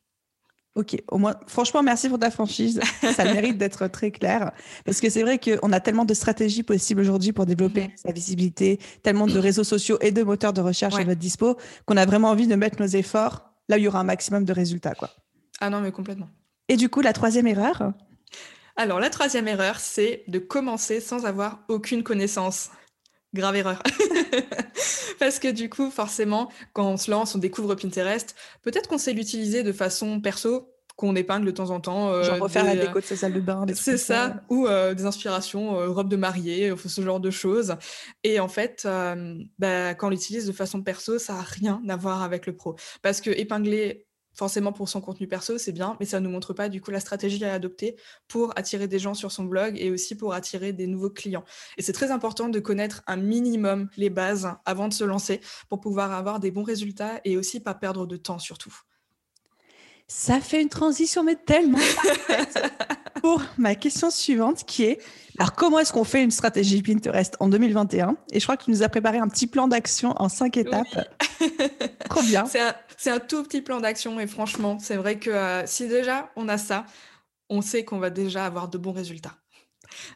[0.79, 2.79] Ok, au moins, franchement, merci pour ta franchise.
[3.17, 4.53] Ça mérite d'être très clair.
[4.85, 8.79] Parce que c'est vrai qu'on a tellement de stratégies possibles aujourd'hui pour développer sa visibilité,
[9.03, 12.29] tellement de réseaux sociaux et de moteurs de recherche à votre dispo, qu'on a vraiment
[12.29, 14.95] envie de mettre nos efforts là où il y aura un maximum de résultats.
[14.95, 15.11] Quoi.
[15.59, 16.29] Ah non, mais complètement.
[16.69, 17.93] Et du coup, la troisième erreur?
[18.77, 22.71] Alors, la troisième erreur, c'est de commencer sans avoir aucune connaissance.
[23.35, 23.83] Grave erreur.
[25.19, 28.35] Parce que du coup, forcément, quand on se lance, on découvre Pinterest.
[28.63, 32.11] Peut-être qu'on sait l'utiliser de façon perso, qu'on épingle de temps en temps.
[32.11, 33.65] Euh, Genre refaire la déco de sa salle de bain.
[33.75, 37.77] C'est ça, ou euh, des inspirations, euh, robe de mariée, ce genre de choses.
[38.25, 38.87] Et en fait,
[39.59, 42.77] bah, quand on l'utilise de façon perso, ça n'a rien à voir avec le pro.
[43.01, 44.08] Parce que épingler
[44.39, 46.93] forcément pour son contenu perso, c'est bien, mais ça ne nous montre pas du coup
[46.93, 47.97] la stratégie à adopter
[48.29, 51.45] pour attirer des gens sur son blog et aussi pour attirer des nouveaux clients.
[51.77, 55.81] Et c'est très important de connaître un minimum les bases avant de se lancer pour
[55.81, 58.88] pouvoir avoir des bons résultats et aussi pas perdre de temps surtout.
[60.09, 61.79] Ça fait une transition mais tellement
[63.23, 64.99] pour ma question suivante qui est
[65.39, 68.71] alors comment est-ce qu'on fait une stratégie Pinterest en 2021 Et je crois que tu
[68.71, 70.89] nous as préparé un petit plan d'action en cinq étapes.
[72.11, 72.45] Trop bien.
[72.97, 76.49] C'est un, tout petit plan d'action et franchement, c'est vrai que euh, si déjà on
[76.49, 76.87] a ça,
[77.49, 79.37] on sait qu'on va déjà avoir de bons résultats.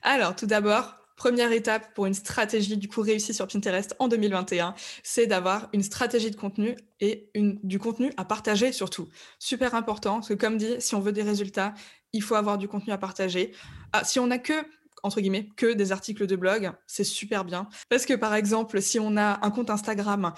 [0.03, 4.75] Alors tout d'abord, première étape pour une stratégie du coup réussie sur Pinterest en 2021,
[5.05, 9.09] c'est d'avoir une stratégie de contenu et du contenu à partager surtout.
[9.39, 11.75] Super important, parce que comme dit, si on veut des résultats,
[12.13, 13.53] il faut avoir du contenu à partager.
[13.93, 14.65] Ah, si on n'a que
[15.05, 17.69] entre guillemets, que des articles de blog, c'est super bien.
[17.89, 20.33] Parce que par exemple, si on a un compte Instagram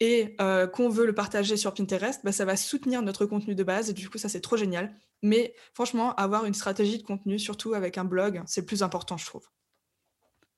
[0.00, 3.64] et euh, qu'on veut le partager sur Pinterest, bah, ça va soutenir notre contenu de
[3.64, 4.94] base et du coup ça c'est trop génial.
[5.22, 9.24] Mais franchement, avoir une stratégie de contenu, surtout avec un blog, c'est plus important je
[9.24, 9.48] trouve.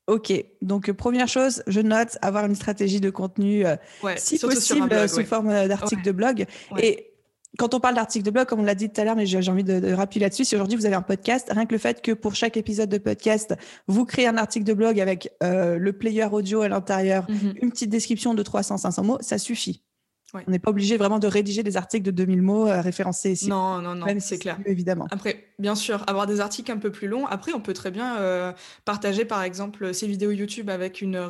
[0.09, 3.77] Ok, donc première chose, je note avoir une stratégie de contenu, euh,
[4.17, 6.47] si possible, sous forme d'article de blog.
[6.79, 7.13] Et
[7.59, 9.51] quand on parle d'article de blog, comme on l'a dit tout à l'heure, mais j'ai
[9.51, 12.01] envie de, de rappeler là-dessus, si aujourd'hui vous avez un podcast, rien que le fait
[12.01, 13.55] que pour chaque épisode de podcast,
[13.87, 17.55] vous créez un article de blog avec euh, le player audio à l'intérieur, mhm.
[17.61, 19.83] une petite description de 300-500 mots, ça suffit.
[20.35, 23.49] On n'est pas obligé vraiment de rédiger des articles de 2000 mots euh, référencés ici.
[23.49, 24.59] Non, non, non, c'est clair.
[24.67, 25.07] évidemment.
[25.11, 27.27] Après, bien sûr, avoir des articles un peu plus longs.
[27.27, 28.53] Après, on peut très bien euh,
[28.85, 31.29] partager, par exemple, ces vidéos YouTube avec une,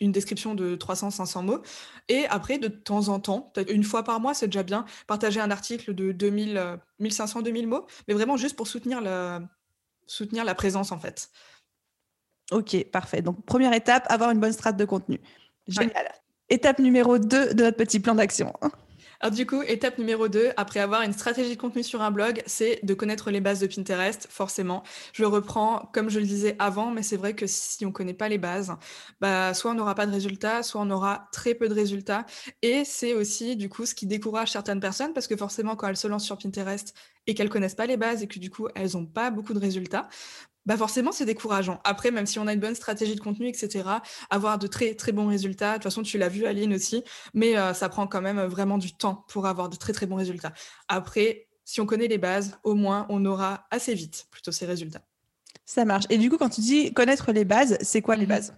[0.00, 1.62] une description de 300-500 mots.
[2.08, 5.50] Et après, de temps en temps, une fois par mois, c'est déjà bien, partager un
[5.50, 9.42] article de 2000, 1500-2000 mots, mais vraiment juste pour soutenir la,
[10.06, 11.28] soutenir la présence, en fait.
[12.50, 13.20] Ok, parfait.
[13.20, 15.20] Donc, première étape, avoir une bonne strate de contenu.
[15.68, 16.06] Génial.
[16.48, 18.52] Étape numéro 2 de notre petit plan d'action.
[19.20, 22.40] Alors du coup, étape numéro 2, après avoir une stratégie de contenu sur un blog,
[22.46, 24.84] c'est de connaître les bases de Pinterest, forcément.
[25.12, 28.14] Je reprends comme je le disais avant, mais c'est vrai que si on ne connaît
[28.14, 28.72] pas les bases,
[29.20, 32.26] bah, soit on n'aura pas de résultats, soit on aura très peu de résultats.
[32.62, 35.96] Et c'est aussi du coup ce qui décourage certaines personnes, parce que forcément quand elles
[35.96, 36.94] se lancent sur Pinterest
[37.26, 39.58] et qu'elles connaissent pas les bases et que du coup elles n'ont pas beaucoup de
[39.58, 40.08] résultats,
[40.66, 41.80] bah forcément, c'est décourageant.
[41.84, 43.88] Après, même si on a une bonne stratégie de contenu, etc.,
[44.30, 47.56] avoir de très, très bons résultats, de toute façon, tu l'as vu, Aline aussi, mais
[47.56, 50.52] euh, ça prend quand même vraiment du temps pour avoir de très, très bons résultats.
[50.88, 55.02] Après, si on connaît les bases, au moins, on aura assez vite plutôt ces résultats.
[55.64, 56.04] Ça marche.
[56.10, 58.28] Et du coup, quand tu dis connaître les bases, c'est quoi les mhm.
[58.28, 58.54] bases?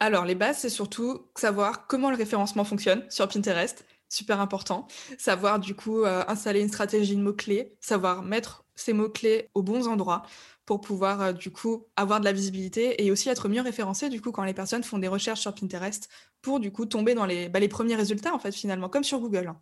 [0.00, 4.88] Alors, les bases, c'est surtout savoir comment le référencement fonctionne sur Pinterest, super important.
[5.18, 9.86] Savoir du coup euh, installer une stratégie de mots-clés, savoir mettre ces mots-clés aux bons
[9.86, 10.22] endroits,
[10.70, 14.20] pour pouvoir euh, du coup avoir de la visibilité et aussi être mieux référencé du
[14.20, 16.08] coup quand les personnes font des recherches sur Pinterest
[16.42, 19.18] pour du coup tomber dans les, bah, les premiers résultats en fait finalement comme sur
[19.18, 19.52] Google.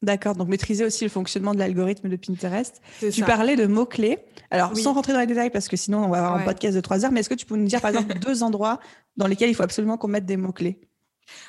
[0.00, 2.80] D'accord, donc maîtriser aussi le fonctionnement de l'algorithme de Pinterest.
[3.00, 4.20] Tu parlais de mots-clés.
[4.52, 6.80] Alors, sans rentrer dans les détails, parce que sinon, on va avoir un podcast de
[6.80, 8.80] trois heures, mais est-ce que tu peux nous dire, par exemple, deux endroits
[9.16, 10.80] dans lesquels il faut absolument qu'on mette des mots-clés?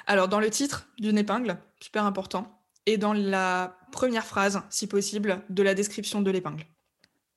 [0.05, 5.41] Alors, dans le titre d'une épingle, super important, et dans la première phrase, si possible,
[5.49, 6.63] de la description de l'épingle.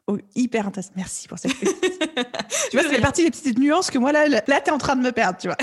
[0.07, 0.92] Oh, hyper intéressant.
[0.97, 1.53] Merci pour cette
[2.71, 4.95] Tu vois, fait partie des petites nuances que moi, là, là tu es en train
[4.95, 5.57] de me perdre, tu vois.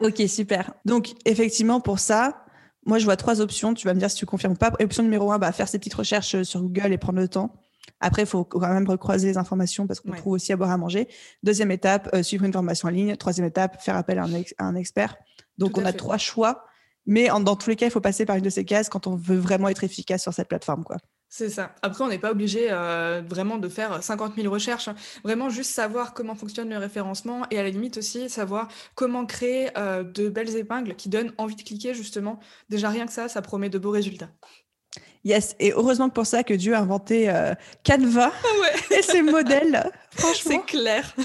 [0.08, 0.72] ok, super.
[0.84, 2.44] Donc, effectivement, pour ça,
[2.86, 3.74] moi, je vois trois options.
[3.74, 4.72] Tu vas me dire si tu confirmes ou pas.
[4.80, 7.54] Option numéro un, bah, faire ses petites recherches euh, sur Google et prendre le temps.
[8.00, 10.76] Après, il faut quand même recroiser les informations parce qu'on trouve aussi à boire à
[10.76, 11.08] manger.
[11.42, 13.16] Deuxième étape, euh, suivre une formation en ligne.
[13.16, 14.26] Troisième étape, faire appel à
[14.58, 15.16] un, expert.
[15.58, 16.64] Donc, on a trois choix.
[17.04, 19.16] Mais dans tous les cas, il faut passer par une de ces cases quand on
[19.16, 20.84] veut vraiment être efficace sur cette plateforme.
[20.84, 20.98] Quoi.
[21.34, 21.74] C'est ça.
[21.80, 24.90] Après, on n'est pas obligé euh, vraiment de faire 50 000 recherches.
[25.24, 29.70] Vraiment, juste savoir comment fonctionne le référencement et à la limite aussi savoir comment créer
[29.78, 32.38] euh, de belles épingles qui donnent envie de cliquer, justement.
[32.68, 34.28] Déjà, rien que ça, ça promet de beaux résultats.
[35.24, 38.30] Yes, et heureusement pour ça que Dieu a inventé euh, Canva
[38.90, 39.90] et ses modèles.
[40.10, 40.62] Franchement.
[40.66, 41.16] C'est clair.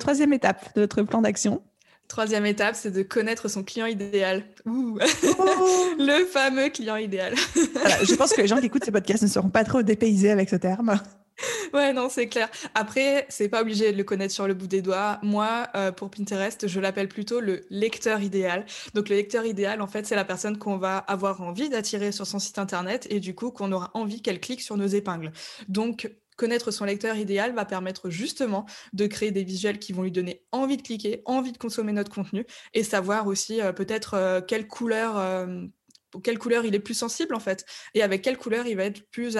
[0.00, 1.62] troisième étape de notre plan d'action.
[2.08, 4.44] Troisième étape, c'est de connaître son client idéal.
[4.66, 4.98] Oh.
[5.98, 7.34] le fameux client idéal.
[7.54, 10.48] je pense que les gens qui écoutent ces podcasts ne seront pas trop dépaysés avec
[10.48, 11.00] ce terme.
[11.72, 12.48] Ouais, non, c'est clair.
[12.74, 15.18] Après, c'est pas obligé de le connaître sur le bout des doigts.
[15.22, 18.64] Moi, euh, pour Pinterest, je l'appelle plutôt le lecteur idéal.
[18.94, 22.26] Donc, le lecteur idéal, en fait, c'est la personne qu'on va avoir envie d'attirer sur
[22.26, 25.32] son site internet et du coup, qu'on aura envie qu'elle clique sur nos épingles.
[25.68, 30.12] Donc, connaître son lecteur idéal va permettre justement de créer des visuels qui vont lui
[30.12, 34.40] donner envie de cliquer, envie de consommer notre contenu et savoir aussi euh, peut-être euh,
[34.40, 35.62] quelle couleur euh,
[36.22, 39.10] quelle couleur il est plus sensible en fait et avec quelle couleur il va être
[39.10, 39.36] plus,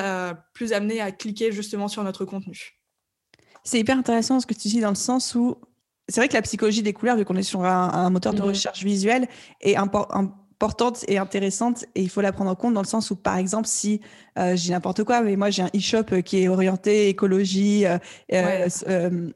[0.53, 2.81] plus amené à cliquer justement sur notre contenu.
[3.63, 5.57] C'est hyper intéressant ce que tu dis dans le sens où
[6.09, 8.47] c'est vrai que la psychologie des couleurs, vu qu'on est sur un, moteur de mmh
[8.47, 9.29] recherche visuelle,
[9.61, 13.11] est important importante et intéressante et il faut la prendre en compte dans le sens
[13.11, 14.01] où, par exemple, si
[14.39, 17.85] euh, j'ai n'importe quoi, mais moi j'ai un e-shop euh, qui est orienté écologie,
[18.33, 19.31] euh,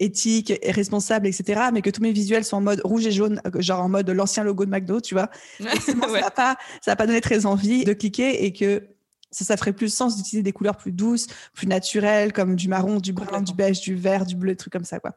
[0.00, 3.40] éthique et responsable, etc., mais que tous mes visuels sont en mode rouge et jaune,
[3.58, 5.30] genre en mode l'ancien logo de McDo, tu vois,
[5.60, 8.88] ça va pas, ça va pas donner très envie de cliquer et que
[9.30, 12.98] ça, ça ferait plus sens d'utiliser des couleurs plus douces, plus naturelles, comme du marron,
[12.98, 15.12] du brun, du beige, du vert, du bleu, trucs comme ça, quoi.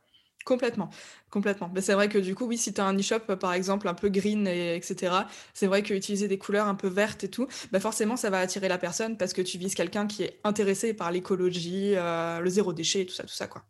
[0.45, 0.91] Complètement,
[1.31, 1.71] complètement.
[1.73, 3.95] Mais c'est vrai que du coup, oui, si tu as un e-shop, par exemple, un
[3.95, 5.11] peu green, et, etc.,
[5.55, 8.67] c'est vrai qu'utiliser des couleurs un peu vertes et tout, bah forcément, ça va attirer
[8.67, 12.73] la personne parce que tu vises quelqu'un qui est intéressé par l'écologie, euh, le zéro
[12.73, 13.63] déchet, tout ça, tout ça, quoi.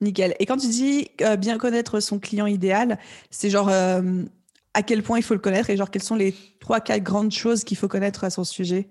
[0.00, 0.36] Nickel.
[0.38, 2.96] Et quand tu dis euh, bien connaître son client idéal,
[3.30, 4.22] c'est genre euh,
[4.74, 7.32] à quel point il faut le connaître et genre quelles sont les trois, quatre grandes
[7.32, 8.88] choses qu'il faut connaître à son sujet?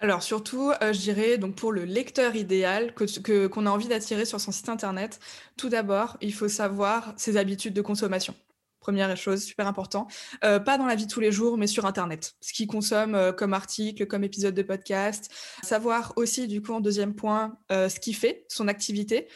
[0.00, 4.24] Alors surtout, euh, je dirais donc pour le lecteur idéal que qu'on a envie d'attirer
[4.24, 5.20] sur son site internet,
[5.58, 8.34] tout d'abord, il faut savoir ses habitudes de consommation.
[8.80, 10.08] Première chose, super important.
[10.42, 12.34] Euh, pas dans la vie de tous les jours, mais sur Internet.
[12.40, 15.30] Ce qu'il consomme euh, comme article, comme épisode de podcast.
[15.62, 19.28] Savoir aussi, du coup, en deuxième point, ce qu'il fait, son activité.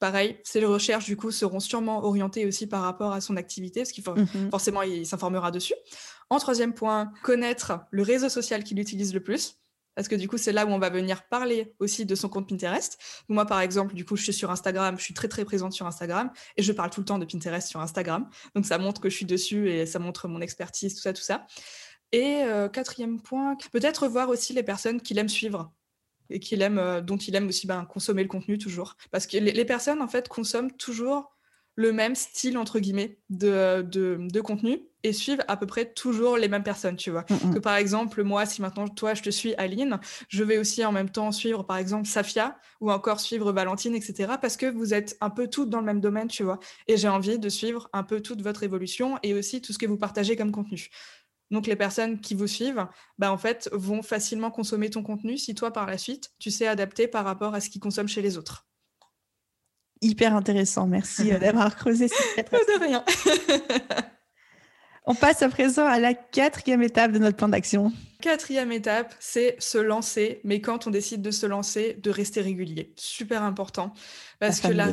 [0.00, 3.92] Pareil, ces recherches, du coup, seront sûrement orientées aussi par rapport à son activité, parce
[3.92, 5.74] qu'il faut, mmh forcément, il s'informera dessus.
[6.32, 9.58] En troisième point, connaître le réseau social qu'il utilise le plus.
[9.94, 12.48] Parce que du coup, c'est là où on va venir parler aussi de son compte
[12.48, 12.98] Pinterest.
[13.28, 15.86] Moi, par exemple, du coup, je suis sur Instagram, je suis très très présente sur
[15.86, 18.30] Instagram et je parle tout le temps de Pinterest sur Instagram.
[18.54, 21.20] Donc ça montre que je suis dessus et ça montre mon expertise, tout ça, tout
[21.20, 21.46] ça.
[22.12, 25.70] Et euh, quatrième point, peut-être voir aussi les personnes qu'il aime suivre
[26.30, 28.96] et qu'il aime, euh, dont il aime aussi ben, consommer le contenu toujours.
[29.10, 31.36] Parce que les, personnes, en fait, consomment toujours
[31.74, 36.48] le même style, entre guillemets, de, de, contenu et suivent à peu près toujours les
[36.48, 37.24] mêmes personnes, tu vois.
[37.28, 37.54] Mm, mm.
[37.54, 40.92] Que par exemple, moi, si maintenant toi, je te suis Aline, je vais aussi en
[40.92, 44.34] même temps suivre, par exemple, Safia ou encore suivre Valentine, etc.
[44.40, 46.58] Parce que vous êtes un peu toutes dans le même domaine, tu vois.
[46.88, 49.86] Et j'ai envie de suivre un peu toute votre évolution et aussi tout ce que
[49.86, 50.88] vous partagez comme contenu.
[51.50, 52.86] Donc les personnes qui vous suivent,
[53.18, 56.66] bah, en fait, vont facilement consommer ton contenu si toi, par la suite, tu sais
[56.66, 58.66] adapter par rapport à ce qu'ils consomment chez les autres
[60.02, 60.86] hyper intéressant.
[60.86, 63.04] Merci euh, d'avoir creusé cette De rien.
[65.04, 67.92] On passe à présent à la quatrième étape de notre plan d'action.
[68.20, 72.92] Quatrième étape, c'est se lancer, mais quand on décide de se lancer, de rester régulier.
[72.94, 73.94] Super important.
[74.38, 74.92] Parce que la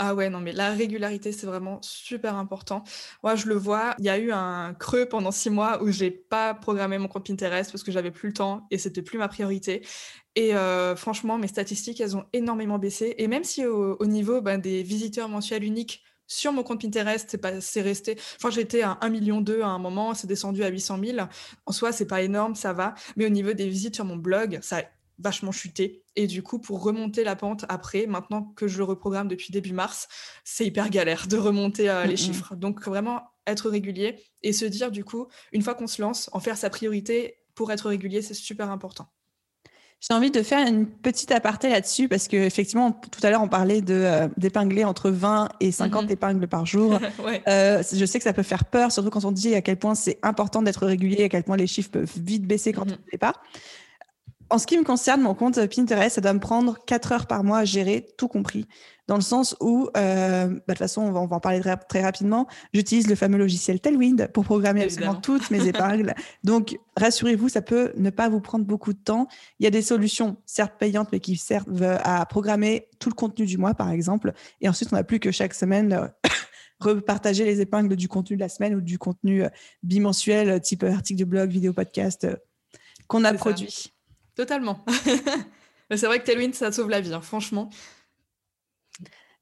[0.00, 2.82] ah ouais, non, mais la régularité, c'est vraiment super important.
[3.22, 6.10] Moi, je le vois, il y a eu un creux pendant six mois où j'ai
[6.10, 9.28] pas programmé mon compte Pinterest parce que j'avais plus le temps et c'était plus ma
[9.28, 9.86] priorité.
[10.34, 13.14] Et euh, franchement, mes statistiques, elles ont énormément baissé.
[13.18, 17.38] Et même si au, niveau ben, des visiteurs mensuels uniques, sur mon compte Pinterest, c'est
[17.38, 18.16] pas, c'est resté.
[18.36, 21.18] Enfin, j'étais à 1 million 2 à un moment, c'est descendu à 800 000.
[21.66, 22.94] En soi, c'est pas énorme, ça va.
[23.16, 24.82] Mais au niveau des visites sur mon blog, ça a
[25.18, 26.02] vachement chuté.
[26.16, 29.72] Et du coup, pour remonter la pente après, maintenant que je le reprogramme depuis début
[29.72, 30.08] mars,
[30.44, 32.54] c'est hyper galère de remonter euh, les chiffres.
[32.56, 36.40] Donc, vraiment être régulier et se dire, du coup, une fois qu'on se lance, en
[36.40, 39.08] faire sa priorité pour être régulier, c'est super important.
[40.06, 43.48] J'ai envie de faire une petite aparté là-dessus parce que effectivement, tout à l'heure, on
[43.48, 46.10] parlait de euh, d'épingler entre 20 et 50 mhm.
[46.10, 47.00] épingles par jour.
[47.48, 49.94] euh, je sais que ça peut faire peur, surtout quand on dit à quel point
[49.94, 52.92] c'est important d'être régulier, à quel point les chiffres peuvent vite baisser quand mhm.
[52.92, 53.32] on ne l'est pas.
[54.50, 57.44] En ce qui me concerne, mon compte Pinterest, ça doit me prendre 4 heures par
[57.44, 58.66] mois à gérer, tout compris.
[59.06, 61.60] Dans le sens où, euh, bah, de toute façon, on va, on va en parler
[61.88, 66.14] très, rapidement, j'utilise le fameux logiciel Tailwind pour programmer absolument toutes mes épingles.
[66.42, 69.28] Donc, rassurez-vous, ça peut ne pas vous prendre beaucoup de temps.
[69.58, 73.46] Il y a des solutions, certes payantes, mais qui servent à programmer tout le contenu
[73.46, 74.32] du mois, par exemple.
[74.60, 76.08] Et ensuite, on n'a plus que chaque semaine euh,
[76.80, 79.48] repartager les épingles du contenu de la semaine ou du contenu euh,
[79.82, 82.26] bimensuel, type article de blog, vidéo, podcast,
[83.06, 83.93] qu'on a produit.
[84.34, 84.84] Totalement.
[85.90, 87.70] c'est vrai que Tailwind, ça sauve la vie, hein, franchement.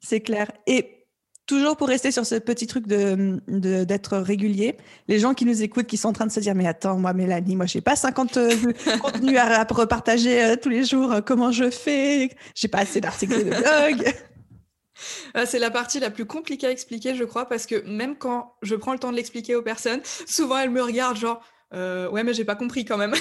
[0.01, 0.51] C'est clair.
[0.67, 1.03] Et
[1.47, 4.77] toujours pour rester sur ce petit truc de d'être régulier,
[5.09, 7.13] les gens qui nous écoutent, qui sont en train de se dire mais attends moi
[7.13, 8.57] Mélanie, moi j'ai pas 50 euh,
[9.03, 12.31] contenus à, repartager euh, tous les jours, comment je fais?
[12.55, 14.15] J'ai pas assez d'articles de blog.
[15.47, 18.77] C'est la partie la plus compliquée à expliquer, je crois, parce que même quand je
[18.77, 21.43] prends le temps de l'expliquer aux personnes, souvent elles me regardent genre
[21.75, 23.15] euh, ouais mais j'ai pas compris quand même.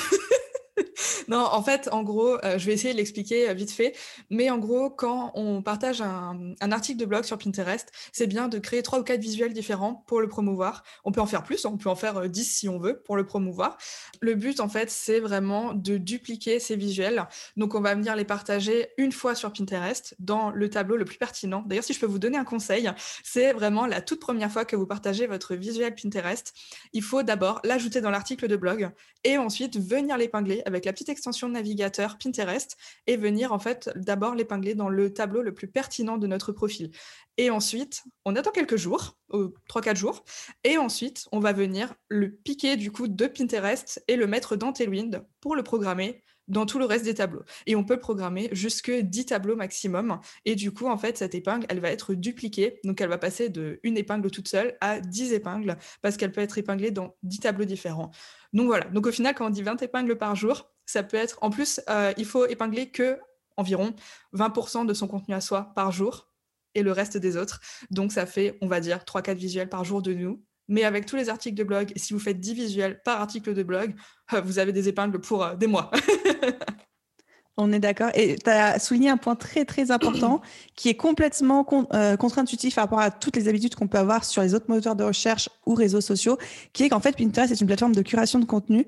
[1.28, 3.96] Non, en fait, en gros, euh, je vais essayer de l'expliquer euh, vite fait.
[4.30, 8.58] Mais en gros, quand on partage un, article de blog sur Pinterest, c'est bien de
[8.60, 10.84] créer trois ou quatre visuels différents pour le promouvoir.
[11.04, 13.18] On peut en faire plus, on peut en faire 10 euh, si on veut pour
[13.18, 13.78] le promouvoir.
[14.22, 17.28] Le but, en fait, c'est vraiment de dupliquer ces visuels.
[17.58, 21.18] Donc, on va venir les partager une fois sur Pinterest dans le tableau le plus
[21.18, 21.64] pertinent.
[21.66, 22.90] D'ailleurs, si je peux vous donner un conseil,
[23.24, 26.54] c'est vraiment la toute première fois que vous partagez votre visuel Pinterest,
[26.94, 28.92] il faut d'abord l'ajouter dans l'article de blog
[29.24, 32.76] et ensuite venir l'épingler avec la petite extension navigateur Pinterest
[33.08, 36.92] et venir en fait d'abord l'épingler dans le tableau le plus pertinent de notre profil.
[37.38, 40.24] Et ensuite, on attend quelques jours, 3-4 jours,
[40.64, 44.74] et ensuite, on va venir le piquer du coup de Pinterest et le mettre dans
[44.74, 47.44] Tailwind pour le programmer dans tout le reste des tableaux.
[47.66, 50.20] Et on peut programmer jusque 10 tableaux maximum.
[50.46, 52.80] Et du coup, en fait, cette épingle, elle va être dupliquée.
[52.84, 56.42] Donc, elle va passer de une épingle toute seule à 10 épingles parce qu'elle peut
[56.42, 58.12] être épinglée dans 10 tableaux différents.
[58.54, 58.86] Donc, voilà.
[58.86, 61.40] Donc, au final, quand on dit 20 épingles par jour, ça peut être.
[61.42, 63.20] En plus, euh, il faut épingler que
[63.58, 63.94] environ
[64.34, 66.30] 20% de son contenu à soi par jour
[66.74, 67.60] et le reste des autres.
[67.90, 71.18] Donc, ça fait, on va dire, 3-4 visuels par jour de nous mais avec tous
[71.18, 73.94] les articles de blog, si vous faites 10 visuels par article de blog,
[74.34, 75.92] euh, vous avez des épingles pour euh, des mois.
[77.58, 78.10] On est d'accord.
[78.16, 80.42] Et tu as souligné un point très, très important
[80.78, 84.42] qui est complètement euh, contre-intuitif par rapport à toutes les habitudes qu'on peut avoir sur
[84.42, 86.38] les autres moteurs de recherche ou réseaux sociaux,
[86.72, 88.88] qui est qu'en fait, Pinterest est une plateforme de curation de contenu.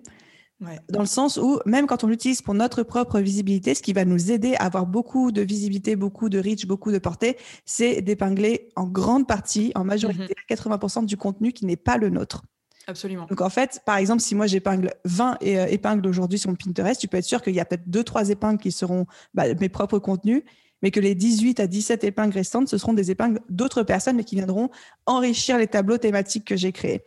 [0.90, 4.06] Dans le sens où, même quand on l'utilise pour notre propre visibilité, ce qui va
[4.06, 8.70] nous aider à avoir beaucoup de visibilité, beaucoup de reach, beaucoup de portée, c'est d'épingler
[8.76, 11.06] en grande partie, en majorité, 80% mhm.
[11.06, 12.44] du contenu qui n'est pas le nôtre.
[12.88, 13.26] Absolument.
[13.30, 17.00] Donc en fait, par exemple, si moi j'épingle 20 euh, épingles aujourd'hui sur mon Pinterest,
[17.00, 20.00] tu peux être sûr qu'il y a peut-être 2-3 épingles qui seront bah, mes propres
[20.00, 20.44] contenus,
[20.82, 24.26] mais que les 18 à 17 épingles restantes, ce seront des épingles d'autres personnes, mais
[24.26, 24.70] qui viendront
[25.06, 27.06] enrichir les tableaux thématiques que j'ai créés.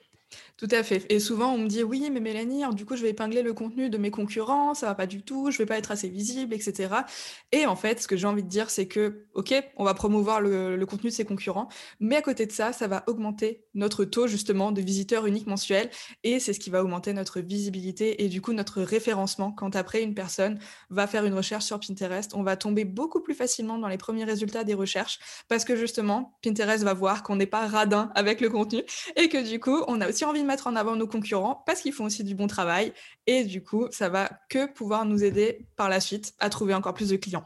[0.58, 1.04] Tout à fait.
[1.10, 3.90] Et souvent, on me dit oui, mais Mélanie, du coup, je vais épingler le contenu
[3.90, 6.94] de mes concurrents, ça va pas du tout, je vais pas être assez visible, etc.
[7.52, 10.40] Et en fait, ce que j'ai envie de dire, c'est que, ok, on va promouvoir
[10.40, 11.68] le, contenu de ses concurrents,
[12.00, 15.90] mais à côté de ça, ça va augmenter notre taux justement de visiteurs uniques mensuels,
[16.24, 19.52] et c'est ce qui va augmenter notre visibilité et du coup notre référencement.
[19.52, 23.34] Quand après une personne va faire une recherche sur Pinterest, on va tomber beaucoup plus
[23.34, 27.44] facilement dans les premiers résultats des recherches, parce que justement, Pinterest va voir qu'on n'est
[27.44, 28.82] pas radin avec le contenu
[29.16, 31.80] et que du coup, on a aussi envie de mettre en avant nos concurrents parce
[31.80, 32.92] qu'ils font aussi du bon travail.
[33.26, 36.94] Et du coup, ça va que pouvoir nous aider par la suite à trouver encore
[36.94, 37.44] plus de clients.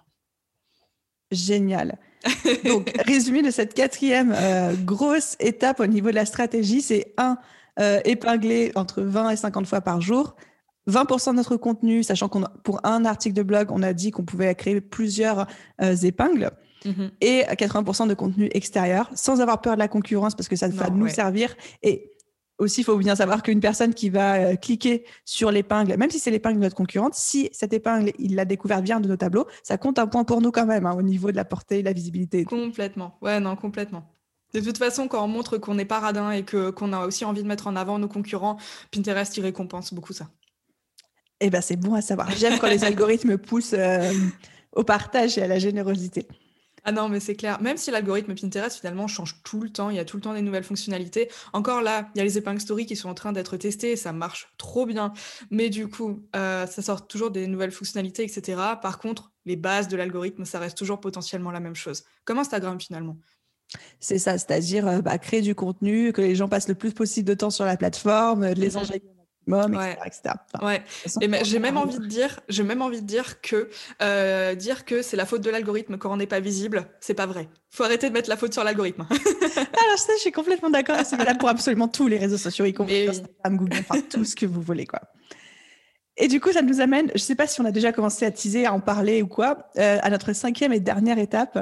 [1.31, 1.99] Génial.
[2.65, 7.39] Donc, résumé de cette quatrième euh, grosse étape au niveau de la stratégie, c'est un,
[7.79, 10.37] euh, épingler entre 20 et 50 fois par jour.
[10.89, 14.25] 20% de notre contenu, sachant qu'on pour un article de blog, on a dit qu'on
[14.25, 15.47] pouvait créer plusieurs
[15.81, 16.51] euh, épingles.
[16.85, 17.11] Mm-hmm.
[17.21, 20.91] Et 80% de contenu extérieur, sans avoir peur de la concurrence, parce que ça va
[20.91, 21.55] nous servir.
[21.83, 22.11] Et
[22.61, 26.19] aussi, il faut bien savoir qu'une personne qui va euh, cliquer sur l'épingle, même si
[26.19, 29.47] c'est l'épingle de notre concurrente, si cette épingle, il l'a découvert bien de nos tableaux,
[29.63, 31.81] ça compte un point pour nous quand même, hein, au niveau de la portée et
[31.81, 32.45] de la visibilité.
[32.45, 33.17] Complètement.
[33.23, 34.05] Ouais, non, complètement.
[34.53, 37.25] De toute façon, quand on montre qu'on n'est pas radin et que, qu'on a aussi
[37.25, 38.59] envie de mettre en avant nos concurrents,
[38.91, 40.29] Pinterest, il récompense beaucoup ça.
[41.41, 42.31] Eh bien, c'est bon à savoir.
[42.33, 44.13] J'aime quand les algorithmes poussent euh,
[44.73, 46.27] au partage et à la générosité.
[46.91, 47.63] Ah non, mais c'est clair.
[47.63, 50.35] Même si l'algorithme Pinterest finalement change tout le temps, il y a tout le temps
[50.35, 51.31] des nouvelles fonctionnalités.
[51.53, 53.97] Encore là, il y a les épingles story qui sont en train d'être testées et
[53.97, 55.13] ça marche trop bien.
[55.53, 58.61] Mais du coup, euh, ça sort toujours des nouvelles fonctionnalités, etc.
[58.83, 62.03] Par contre, les bases de l'algorithme, ça reste toujours potentiellement la même chose.
[62.25, 63.17] Comme Instagram finalement.
[64.01, 67.29] C'est ça, c'est-à-dire euh, bah, créer du contenu, que les gens passent le plus possible
[67.29, 68.77] de temps sur la plateforme, de les.
[69.47, 69.99] Ouais.
[70.63, 70.83] ouais.
[71.21, 73.69] Et j'ai même envie de dire, j'ai même envie de dire que
[74.03, 77.27] euh, dire que c'est la faute de l'algorithme quand on n'est pas visible, c'est pas
[77.27, 77.49] vrai.
[77.71, 79.07] Faut arrêter de mettre la faute sur l'algorithme.
[79.11, 80.99] Alors ça, je suis complètement d'accord.
[81.05, 84.37] C'est valable pour absolument tous les réseaux sociaux, y compris Instagram, Google, enfin tout ce
[84.37, 85.01] que vous voulez, quoi.
[86.17, 88.27] Et du coup, ça nous amène, je ne sais pas si on a déjà commencé
[88.27, 91.59] à teaser, à en parler ou quoi, euh, à notre cinquième et dernière étape,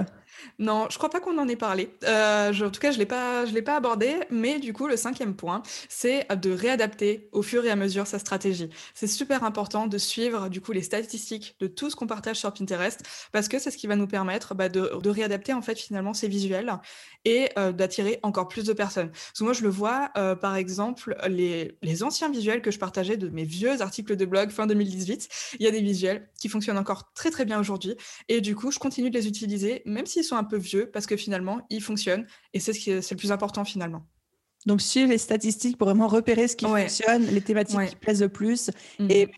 [0.58, 1.90] non, je crois pas qu'on en ait parlé.
[2.04, 4.16] Euh, en tout cas, je l'ai pas, je l'ai pas abordé.
[4.30, 8.18] Mais du coup, le cinquième point, c'est de réadapter au fur et à mesure sa
[8.18, 8.70] stratégie.
[8.94, 12.52] C'est super important de suivre du coup les statistiques de tout ce qu'on partage sur
[12.52, 16.12] Pinterest parce que c'est ce qui va nous permettre bah, de, réadapter en fait finalement
[16.12, 16.70] ces visuels
[17.24, 19.10] et euh, d'attirer encore plus de personnes.
[19.40, 23.28] Moi, je le vois, euh, par exemple, les, les anciens visuels que je partageais de
[23.28, 27.12] mes vieux articles de blog fin 2018, il y a des visuels qui fonctionnent encore
[27.14, 27.96] très très bien aujourd'hui
[28.28, 31.06] et du coup, je continue de les utiliser même s'ils sont un peu vieux parce
[31.06, 34.06] que finalement, ils fonctionnent et c'est ce qui est, le plus important finalement.
[34.66, 38.28] Donc, suivre les statistiques pour vraiment repérer ce qui fonctionne, les thématiques qui plaisent le
[38.28, 39.30] plus mmh et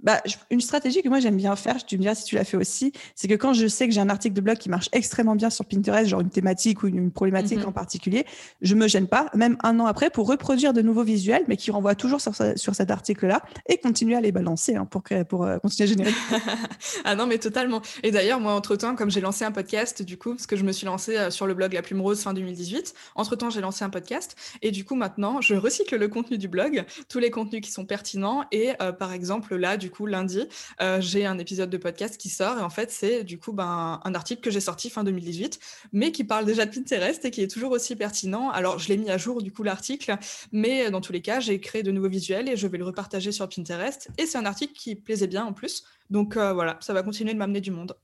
[0.00, 2.56] bah, une stratégie que moi j'aime bien faire, tu me diras si tu l'as fait
[2.56, 5.34] aussi, c'est que quand je sais que j'ai un article de blog qui marche extrêmement
[5.34, 7.68] bien sur Pinterest, genre une thématique ou une, problématique mhm.
[7.68, 8.24] en particulier,
[8.60, 11.70] je me gêne pas, même un an après, pour reproduire de nouveaux visuels, mais qui
[11.70, 15.58] renvoient toujours sur, sur cet article-là et continuer à les balancer hein, pour, pour euh,
[15.58, 16.14] continuer à générer.
[17.04, 17.82] ah non, mais totalement.
[18.02, 20.72] Et d'ailleurs, moi, entre-temps, comme j'ai lancé un podcast, du coup, parce que je me
[20.72, 23.90] suis lancée euh, sur le blog La Plume Rose fin 2018, entre-temps, j'ai lancé un
[23.90, 27.72] podcast et du coup, maintenant, je recycle le contenu du blog, tous les contenus qui
[27.72, 30.46] sont pertinents et euh, par exemple, là, du du coup, lundi,
[30.82, 32.58] euh, j'ai un épisode de podcast qui sort.
[32.58, 35.58] Et en fait, c'est du coup ben, un article que j'ai sorti fin 2018,
[35.92, 38.50] mais qui parle déjà de Pinterest et qui est toujours aussi pertinent.
[38.50, 40.18] Alors, je l'ai mis à jour, du coup, l'article,
[40.52, 43.32] mais dans tous les cas, j'ai créé de nouveaux visuels et je vais le repartager
[43.32, 44.08] sur Pinterest.
[44.18, 45.84] Et c'est un article qui plaisait bien en plus.
[46.10, 47.96] Donc euh, voilà, ça va continuer de m'amener du monde.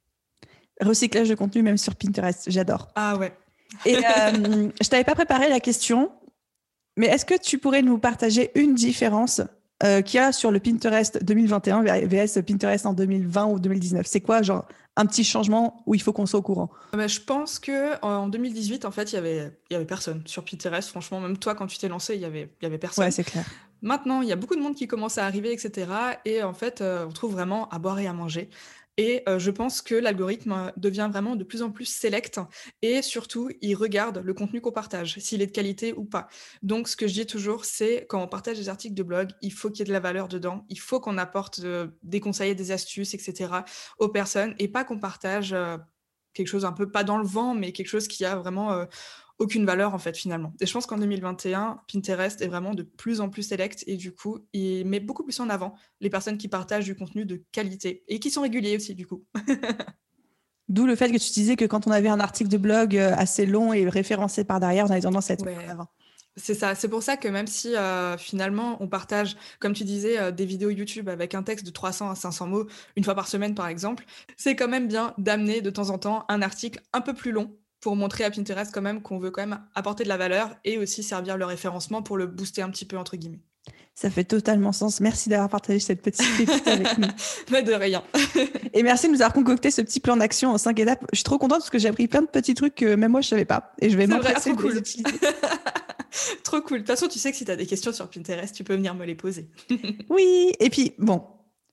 [0.80, 2.88] Recyclage de contenu, même sur Pinterest, j'adore.
[2.94, 3.36] Ah ouais.
[3.84, 6.12] Et euh, je t'avais pas préparé la question,
[6.96, 9.42] mais est-ce que tu pourrais nous partager une différence
[9.84, 14.20] euh, qu'il y a sur le Pinterest 2021 vs Pinterest en 2020 ou 2019 C'est
[14.20, 14.66] quoi, genre,
[14.96, 16.70] un petit changement où il faut qu'on soit au courant?
[16.92, 20.22] Ah bah, Je pense que en 2018, en fait, il y avait, y avait personne
[20.26, 20.88] sur Pinterest.
[20.88, 23.04] Franchement, même toi, quand tu t'es lancé, il y avait, y avait personne.
[23.04, 23.44] Ouais, c'est clair.
[23.82, 25.86] Maintenant, il y a beaucoup de monde qui commence à arriver, etc.
[26.24, 28.48] Et en fait, euh, on trouve vraiment à boire et à manger.
[28.96, 32.38] Et je pense que l'algorithme devient vraiment de plus en plus sélect
[32.80, 36.28] et surtout, il regarde le contenu qu'on partage, s'il est de qualité ou pas.
[36.62, 39.52] Donc, ce que je dis toujours, c'est quand on partage des articles de blog, il
[39.52, 41.60] faut qu'il y ait de la valeur dedans, il faut qu'on apporte
[42.02, 43.52] des conseils, des astuces, etc.
[43.98, 45.56] aux personnes et pas qu'on partage
[46.32, 48.86] quelque chose un peu pas dans le vent, mais quelque chose qui a vraiment
[49.38, 50.52] aucune valeur en fait finalement.
[50.60, 54.14] Et je pense qu'en 2021, Pinterest est vraiment de plus en plus select et du
[54.14, 58.04] coup, il met beaucoup plus en avant les personnes qui partagent du contenu de qualité
[58.08, 59.24] et qui sont réguliers aussi du coup.
[60.68, 63.14] D'où le fait que tu disais que quand on avait un article de blog euh,
[63.16, 65.88] assez long et référencé par derrière, on avait tendance à être en avant.
[66.36, 70.18] C'est ça, c'est pour ça que même si euh, finalement on partage, comme tu disais,
[70.18, 72.66] euh, des vidéos YouTube avec un texte de 300 à 500 mots
[72.96, 74.04] une fois par semaine par exemple,
[74.36, 77.56] c'est quand même bien d'amener de temps en temps un article un peu plus long
[77.84, 80.78] pour montrer à Pinterest quand même qu'on veut quand même apporter de la valeur et
[80.78, 83.42] aussi servir le référencement pour le booster un petit peu entre guillemets.
[83.94, 85.02] Ça fait totalement sens.
[85.02, 87.08] Merci d'avoir partagé cette petite pépite avec nous.
[87.52, 88.02] Mais de rien.
[88.72, 91.04] et merci de nous avoir concocté ce petit plan d'action en cinq étapes.
[91.12, 93.20] Je suis trop contente parce que j'ai appris plein de petits trucs que même moi
[93.20, 93.74] je savais pas.
[93.82, 94.82] Et je vais m'empresser de cool.
[96.42, 96.78] trop cool.
[96.78, 98.76] De toute façon, tu sais que si tu as des questions sur Pinterest, tu peux
[98.76, 99.50] venir me les poser.
[100.08, 100.52] oui.
[100.58, 101.22] Et puis, bon,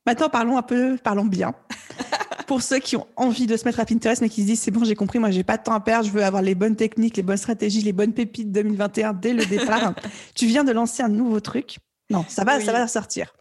[0.05, 1.55] maintenant parlons un peu, parlons bien
[2.51, 4.71] pour ceux qui ont envie de se mettre à Pinterest, mais qui se disent c'est
[4.71, 6.75] bon, j'ai compris, moi j'ai pas de temps à perdre, je veux avoir les bonnes
[6.75, 9.93] techniques, les bonnes stratégies, les bonnes pépites 2021 dès le départ.
[10.35, 11.77] tu viens de lancer un nouveau truc.
[12.09, 13.31] Non, ça va, ça va sortir.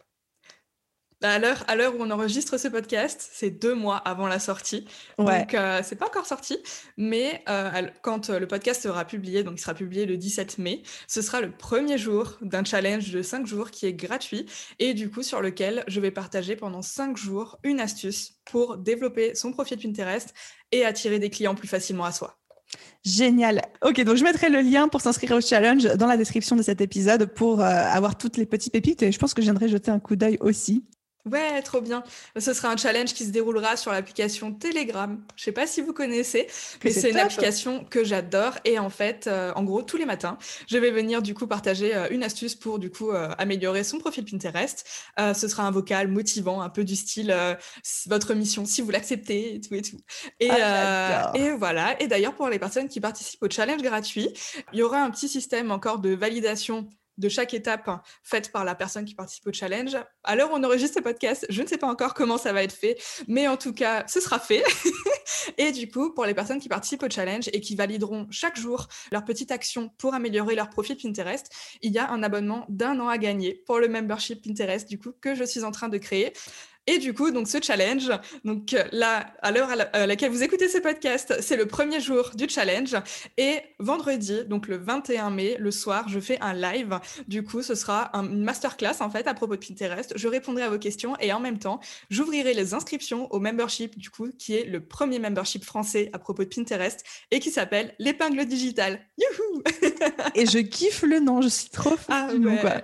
[1.21, 4.39] Bah, à l'heure, à l'heure où on enregistre ce podcast, c'est deux mois avant la
[4.39, 4.87] sortie.
[5.19, 5.41] Ouais.
[5.41, 6.59] Donc, euh, c'est pas encore sorti.
[6.97, 10.83] Mais euh, quand euh, le podcast sera publié, donc il sera publié le 17 mai,
[11.07, 14.47] ce sera le premier jour d'un challenge de cinq jours qui est gratuit
[14.79, 19.35] et du coup sur lequel je vais partager pendant cinq jours une astuce pour développer
[19.35, 20.33] son profil Pinterest
[20.73, 22.39] et attirer des clients plus facilement à soi.
[23.05, 23.61] Génial.
[23.85, 26.81] Ok, donc je mettrai le lien pour s'inscrire au challenge dans la description de cet
[26.81, 30.01] épisode pour avoir toutes les petites pépites et je pense que je viendrai jeter un
[30.01, 30.85] coup d'œil aussi.
[31.27, 32.03] Ouais, trop bien.
[32.39, 35.23] Ce sera un challenge qui se déroulera sur l'application Telegram.
[35.37, 36.47] Je sais pas si vous connaissez,
[36.83, 38.55] mais c'est une application que j'adore.
[38.65, 41.95] Et en fait, euh, en gros, tous les matins, je vais venir du coup partager
[41.95, 44.87] euh, une astuce pour du coup euh, améliorer son profil Pinterest.
[45.19, 47.35] ce sera un vocal motivant, un peu du style
[48.07, 49.99] votre mission si vous l'acceptez et tout et tout.
[50.39, 52.01] Et, ah, et voilà.
[52.01, 54.31] Et d'ailleurs, pour les personnes qui participent au challenge gratuit,
[54.73, 57.89] il y aura un petit système encore de validation de chaque étape
[58.23, 59.97] faite par la personne qui participe au challenge.
[59.97, 62.99] Où on enregistre ce podcast, je ne sais pas encore comment ça va être fait,
[63.29, 64.65] mais en tout cas, ce sera fait.
[65.59, 68.89] et du coup, pour les personnes qui participent au challenge et qui valideront chaque jour
[69.13, 71.51] leur petite action pour améliorer leur profil Pinterest,
[71.83, 75.13] il y a un abonnement d'un an à gagner pour le membership Pinterest, du coup,
[75.21, 76.33] que je suis en train de créer.
[76.91, 78.11] Et du coup, donc ce challenge,
[78.45, 82.33] donc euh, là, à l'heure à, laquelle vous écoutez ce podcast, c'est le premier jour
[82.35, 82.97] du challenge.
[83.37, 86.99] Et vendredi, donc le 21 mai, le soir, je fais un live.
[87.29, 90.15] Du coup, ce sera un, une masterclass en fait à propos de Pinterest.
[90.17, 91.79] Je répondrai à vos questions et en même temps,
[92.11, 96.43] j'ouvrirai les inscriptions au membership, du coup, qui est le premier membership français à propos
[96.43, 98.99] de Pinterest et qui s'appelle l'épingle digitale.
[99.17, 99.63] Youhou
[100.35, 102.61] Et je kiffe le nom, je suis trop fan.
[102.65, 102.83] Ah,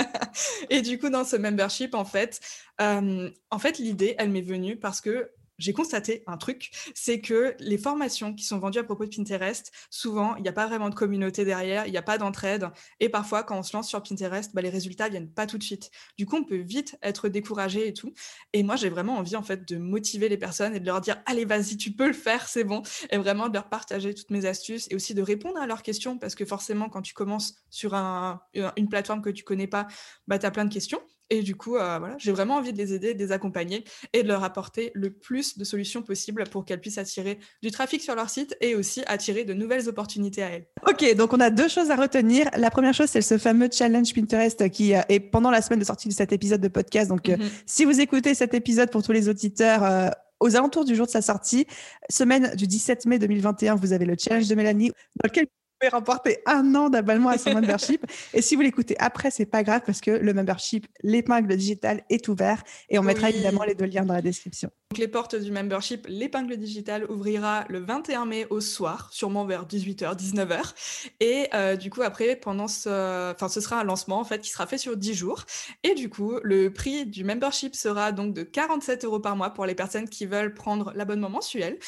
[0.70, 2.40] et du coup, dans ce membership, en fait,
[2.78, 7.78] en fait, l'idée, elle m'est venue parce que j'ai constaté un truc, c'est que les
[7.78, 10.94] formations qui sont vendues à propos de Pinterest, souvent, il n'y a pas vraiment de
[10.94, 12.68] communauté derrière, il n'y a pas d'entraide.
[13.00, 15.62] Et parfois, quand on se lance sur Pinterest, bah, les résultats viennent pas tout de
[15.62, 15.90] suite.
[16.18, 18.12] Du coup, on peut vite être découragé et tout.
[18.52, 21.22] Et moi, j'ai vraiment envie, en fait, de motiver les personnes et de leur dire,
[21.26, 22.82] allez, vas-y, tu peux le faire, c'est bon.
[23.10, 26.18] Et vraiment de leur partager toutes mes astuces et aussi de répondre à leurs questions
[26.18, 29.86] parce que forcément, quand tu commences sur une plateforme que tu connais pas,
[30.26, 31.00] bah, tu as plein de questions.
[31.30, 34.22] Et du coup, euh, voilà, j'ai vraiment envie de les aider, de les accompagner et
[34.22, 38.14] de leur apporter le plus de solutions possibles pour qu'elles puissent attirer du trafic sur
[38.14, 40.66] leur site et aussi attirer de nouvelles opportunités à elles.
[40.88, 42.48] Ok, donc on a deux choses à retenir.
[42.56, 45.84] La première chose, c'est ce fameux challenge Pinterest qui euh, est pendant la semaine de
[45.84, 47.08] sortie de cet épisode de podcast.
[47.08, 47.48] Donc, euh, mhm.
[47.66, 51.22] si vous écoutez cet épisode pour tous les auditeurs, aux alentours du jour de sa
[51.22, 51.66] sortie,
[52.10, 55.46] semaine du 17 mai 2021, vous avez le challenge de Mélanie dans lequel
[55.88, 58.04] remporter un an d'abonnement à son membership.
[58.32, 62.28] Et si vous l'écoutez après, c'est pas grave parce que le membership, l'épingle digitale est
[62.28, 64.70] ouvert et on mettra évidemment les deux liens dans la description.
[64.90, 69.66] Donc les portes du membership, l'épingle digitale ouvrira le 21 mai au soir, sûrement vers
[69.66, 71.10] 18h, 19h.
[71.20, 74.50] Et euh, du coup, après, pendant ce, enfin, ce sera un lancement en fait qui
[74.50, 75.44] sera fait sur 10 jours.
[75.82, 79.66] Et du coup, le prix du membership sera donc de 47 euros par mois pour
[79.66, 81.78] les personnes qui veulent prendre l'abonnement mensuel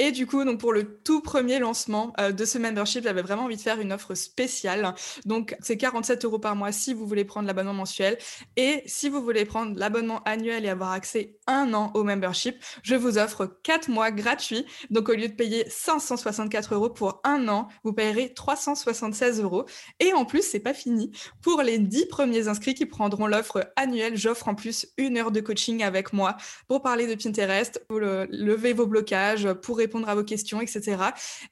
[0.00, 3.44] Et du coup, donc pour le tout premier lancement euh, de ce membership, j'avais vraiment
[3.44, 4.94] envie de faire une offre spéciale.
[5.24, 8.16] Donc, c'est 47 euros par mois si vous voulez prendre l'abonnement mensuel.
[8.56, 12.94] Et si vous voulez prendre l'abonnement annuel et avoir accès un an au membership, je
[12.94, 14.64] vous offre 4 mois gratuits.
[14.90, 19.64] Donc, au lieu de payer 564 euros pour un an, vous payerez 376 euros.
[19.98, 21.10] Et en plus, c'est pas fini.
[21.42, 25.40] Pour les 10 premiers inscrits qui prendront l'offre annuelle, j'offre en plus une heure de
[25.40, 26.36] coaching avec moi
[26.68, 30.96] pour parler de Pinterest, pour lever vos blocages, pour répondre à vos questions, etc.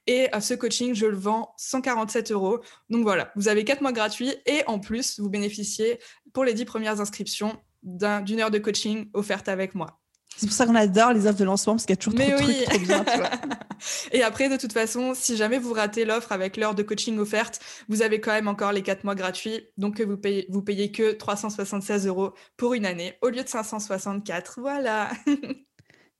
[0.05, 2.59] Et euh, ce coaching, je le vends 147 euros.
[2.89, 5.99] Donc voilà, vous avez 4 mois gratuits et en plus, vous bénéficiez
[6.33, 9.99] pour les 10 premières inscriptions d'une heure de coaching offerte avec moi.
[10.37, 12.29] C'est pour ça qu'on adore les offres de lancement parce qu'il y a toujours trop
[12.29, 13.03] de trucs trop bien.
[13.03, 13.29] Tu vois.
[14.11, 17.59] et après, de toute façon, si jamais vous ratez l'offre avec l'heure de coaching offerte,
[17.89, 19.67] vous avez quand même encore les 4 mois gratuits.
[19.77, 24.59] Donc, vous payez, vous payez que 376 euros pour une année au lieu de 564.
[24.59, 25.09] Voilà.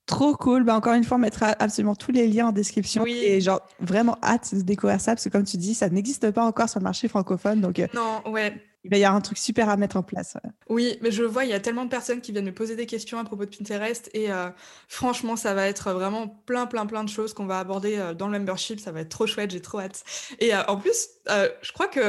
[0.08, 0.64] Trop cool.
[0.64, 3.04] Bah, encore une fois, on mettra absolument tous les liens en description.
[3.04, 3.20] Oui.
[3.24, 6.46] Et genre, vraiment hâte de découvrir ça parce que, comme tu dis, ça n'existe pas
[6.46, 7.60] encore sur le marché francophone.
[7.62, 8.54] Donc, euh, non, ouais
[8.96, 10.38] il y avoir un truc super à mettre en place.
[10.70, 12.86] Oui, mais je vois, il y a tellement de personnes qui viennent me poser des
[12.86, 14.50] questions à propos de Pinterest et euh,
[14.88, 18.28] franchement, ça va être vraiment plein, plein, plein de choses qu'on va aborder euh, dans
[18.28, 18.80] le membership.
[18.80, 20.04] Ça va être trop chouette, j'ai trop hâte.
[20.40, 22.00] Et euh, en plus, je crois que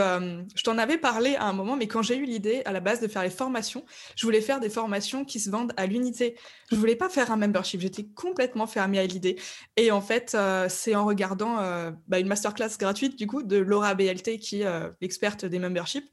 [0.55, 3.01] je t'en avais parlé à un moment, mais quand j'ai eu l'idée à la base
[3.01, 6.37] de faire les formations, je voulais faire des formations qui se vendent à l'unité.
[6.71, 9.37] Je voulais pas faire un membership, j'étais complètement fermée à l'idée.
[9.77, 10.37] Et en fait,
[10.69, 11.57] c'est en regardant
[12.07, 14.69] bah, une masterclass gratuite du coup de Laura BLT, qui est
[15.01, 16.09] l'experte des memberships.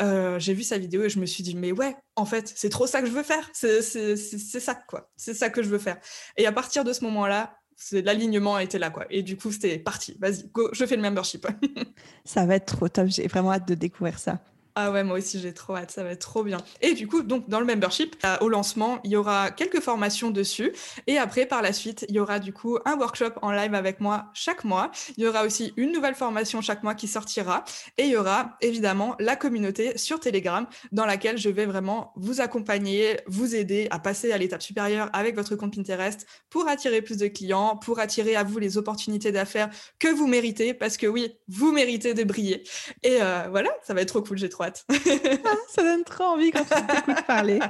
[0.00, 2.68] Euh, j'ai vu sa vidéo et je me suis dit, mais ouais, en fait, c'est
[2.68, 3.50] trop ça que je veux faire.
[3.52, 5.10] C'est ça, quoi.
[5.16, 5.98] C'est ça que je veux faire.
[6.36, 7.56] Et à partir de ce moment-là,
[7.92, 9.06] l'alignement était là, quoi.
[9.10, 10.16] Et du coup, c'était parti.
[10.20, 11.46] Vas-y, go, je fais le membership.
[12.24, 13.08] ça va être trop top.
[13.08, 14.40] J'ai vraiment hâte de découvrir ça.
[14.80, 16.58] Ah ouais, moi aussi j'ai trop hâte, ça va être trop bien.
[16.82, 20.30] Et du coup, donc dans le membership, euh, au lancement, il y aura quelques formations
[20.30, 20.72] dessus.
[21.08, 23.98] Et après, par la suite, il y aura du coup un workshop en live avec
[23.98, 24.92] moi chaque mois.
[25.16, 27.64] Il y aura aussi une nouvelle formation chaque mois qui sortira.
[27.96, 32.40] Et il y aura évidemment la communauté sur Telegram dans laquelle je vais vraiment vous
[32.40, 37.16] accompagner, vous aider à passer à l'étape supérieure avec votre compte Pinterest pour attirer plus
[37.16, 40.72] de clients, pour attirer à vous les opportunités d'affaires que vous méritez.
[40.72, 42.62] Parce que oui, vous méritez de briller.
[43.02, 44.67] Et euh, voilà, ça va être trop cool, j'ai trop hâte.
[44.90, 47.60] Ah, ça donne trop envie quand tu t'écoutes parler.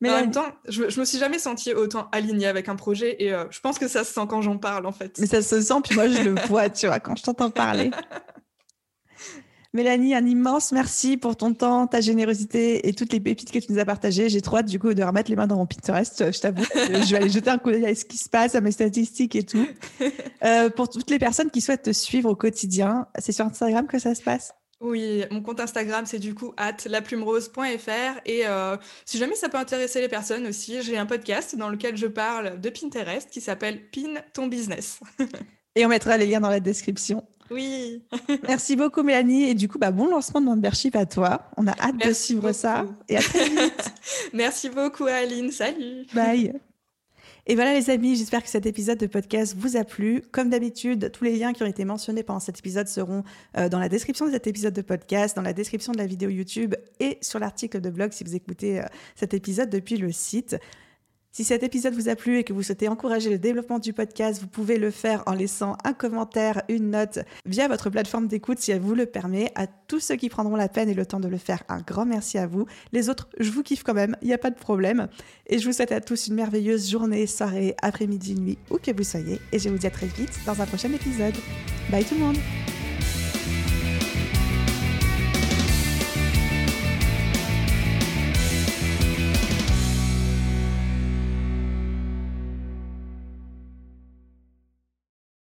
[0.00, 3.22] Mais en même temps, je, je me suis jamais sentie autant alignée avec un projet
[3.22, 5.18] et euh, je pense que ça se sent quand j'en parle en fait.
[5.18, 7.90] Mais ça se sent, puis moi je le vois, tu vois, quand je t'entends parler.
[9.72, 13.70] Mélanie, un immense merci pour ton temps, ta générosité et toutes les pépites que tu
[13.72, 14.28] nous as partagées.
[14.28, 16.32] J'ai trop hâte du coup de remettre les mains dans mon Pinterest.
[16.32, 18.60] Je t'avoue, je vais aller jeter un coup d'œil à ce qui se passe, à
[18.60, 19.64] mes statistiques et tout.
[20.42, 24.00] Euh, pour toutes les personnes qui souhaitent te suivre au quotidien, c'est sur Instagram que
[24.00, 24.54] ça se passe?
[24.80, 28.20] Oui, mon compte Instagram, c'est du coup at laplumerose.fr.
[28.24, 31.98] Et euh, si jamais ça peut intéresser les personnes aussi, j'ai un podcast dans lequel
[31.98, 35.00] je parle de Pinterest qui s'appelle Pin ton business.
[35.76, 37.26] et on mettra les liens dans la description.
[37.50, 38.02] Oui.
[38.48, 39.50] Merci beaucoup, Mélanie.
[39.50, 41.50] Et du coup, bah, bon lancement de membership à toi.
[41.58, 42.86] On a hâte de suivre ça.
[43.08, 43.92] Et à très vite.
[44.32, 45.50] Merci beaucoup, Aline.
[45.50, 46.06] Salut.
[46.14, 46.54] Bye.
[47.50, 50.22] Et voilà les amis, j'espère que cet épisode de podcast vous a plu.
[50.30, 53.24] Comme d'habitude, tous les liens qui ont été mentionnés pendant cet épisode seront
[53.58, 56.30] euh, dans la description de cet épisode de podcast, dans la description de la vidéo
[56.30, 58.84] YouTube et sur l'article de blog si vous écoutez euh,
[59.16, 60.58] cet épisode depuis le site.
[61.32, 64.40] Si cet épisode vous a plu et que vous souhaitez encourager le développement du podcast,
[64.40, 68.72] vous pouvez le faire en laissant un commentaire, une note via votre plateforme d'écoute si
[68.72, 69.52] elle vous le permet.
[69.54, 72.04] À tous ceux qui prendront la peine et le temps de le faire, un grand
[72.04, 72.66] merci à vous.
[72.90, 75.06] Les autres, je vous kiffe quand même, il n'y a pas de problème.
[75.46, 79.04] Et je vous souhaite à tous une merveilleuse journée, soirée, après-midi, nuit, où que vous
[79.04, 79.40] soyez.
[79.52, 81.34] Et je vous dis à très vite dans un prochain épisode.
[81.92, 82.38] Bye tout le monde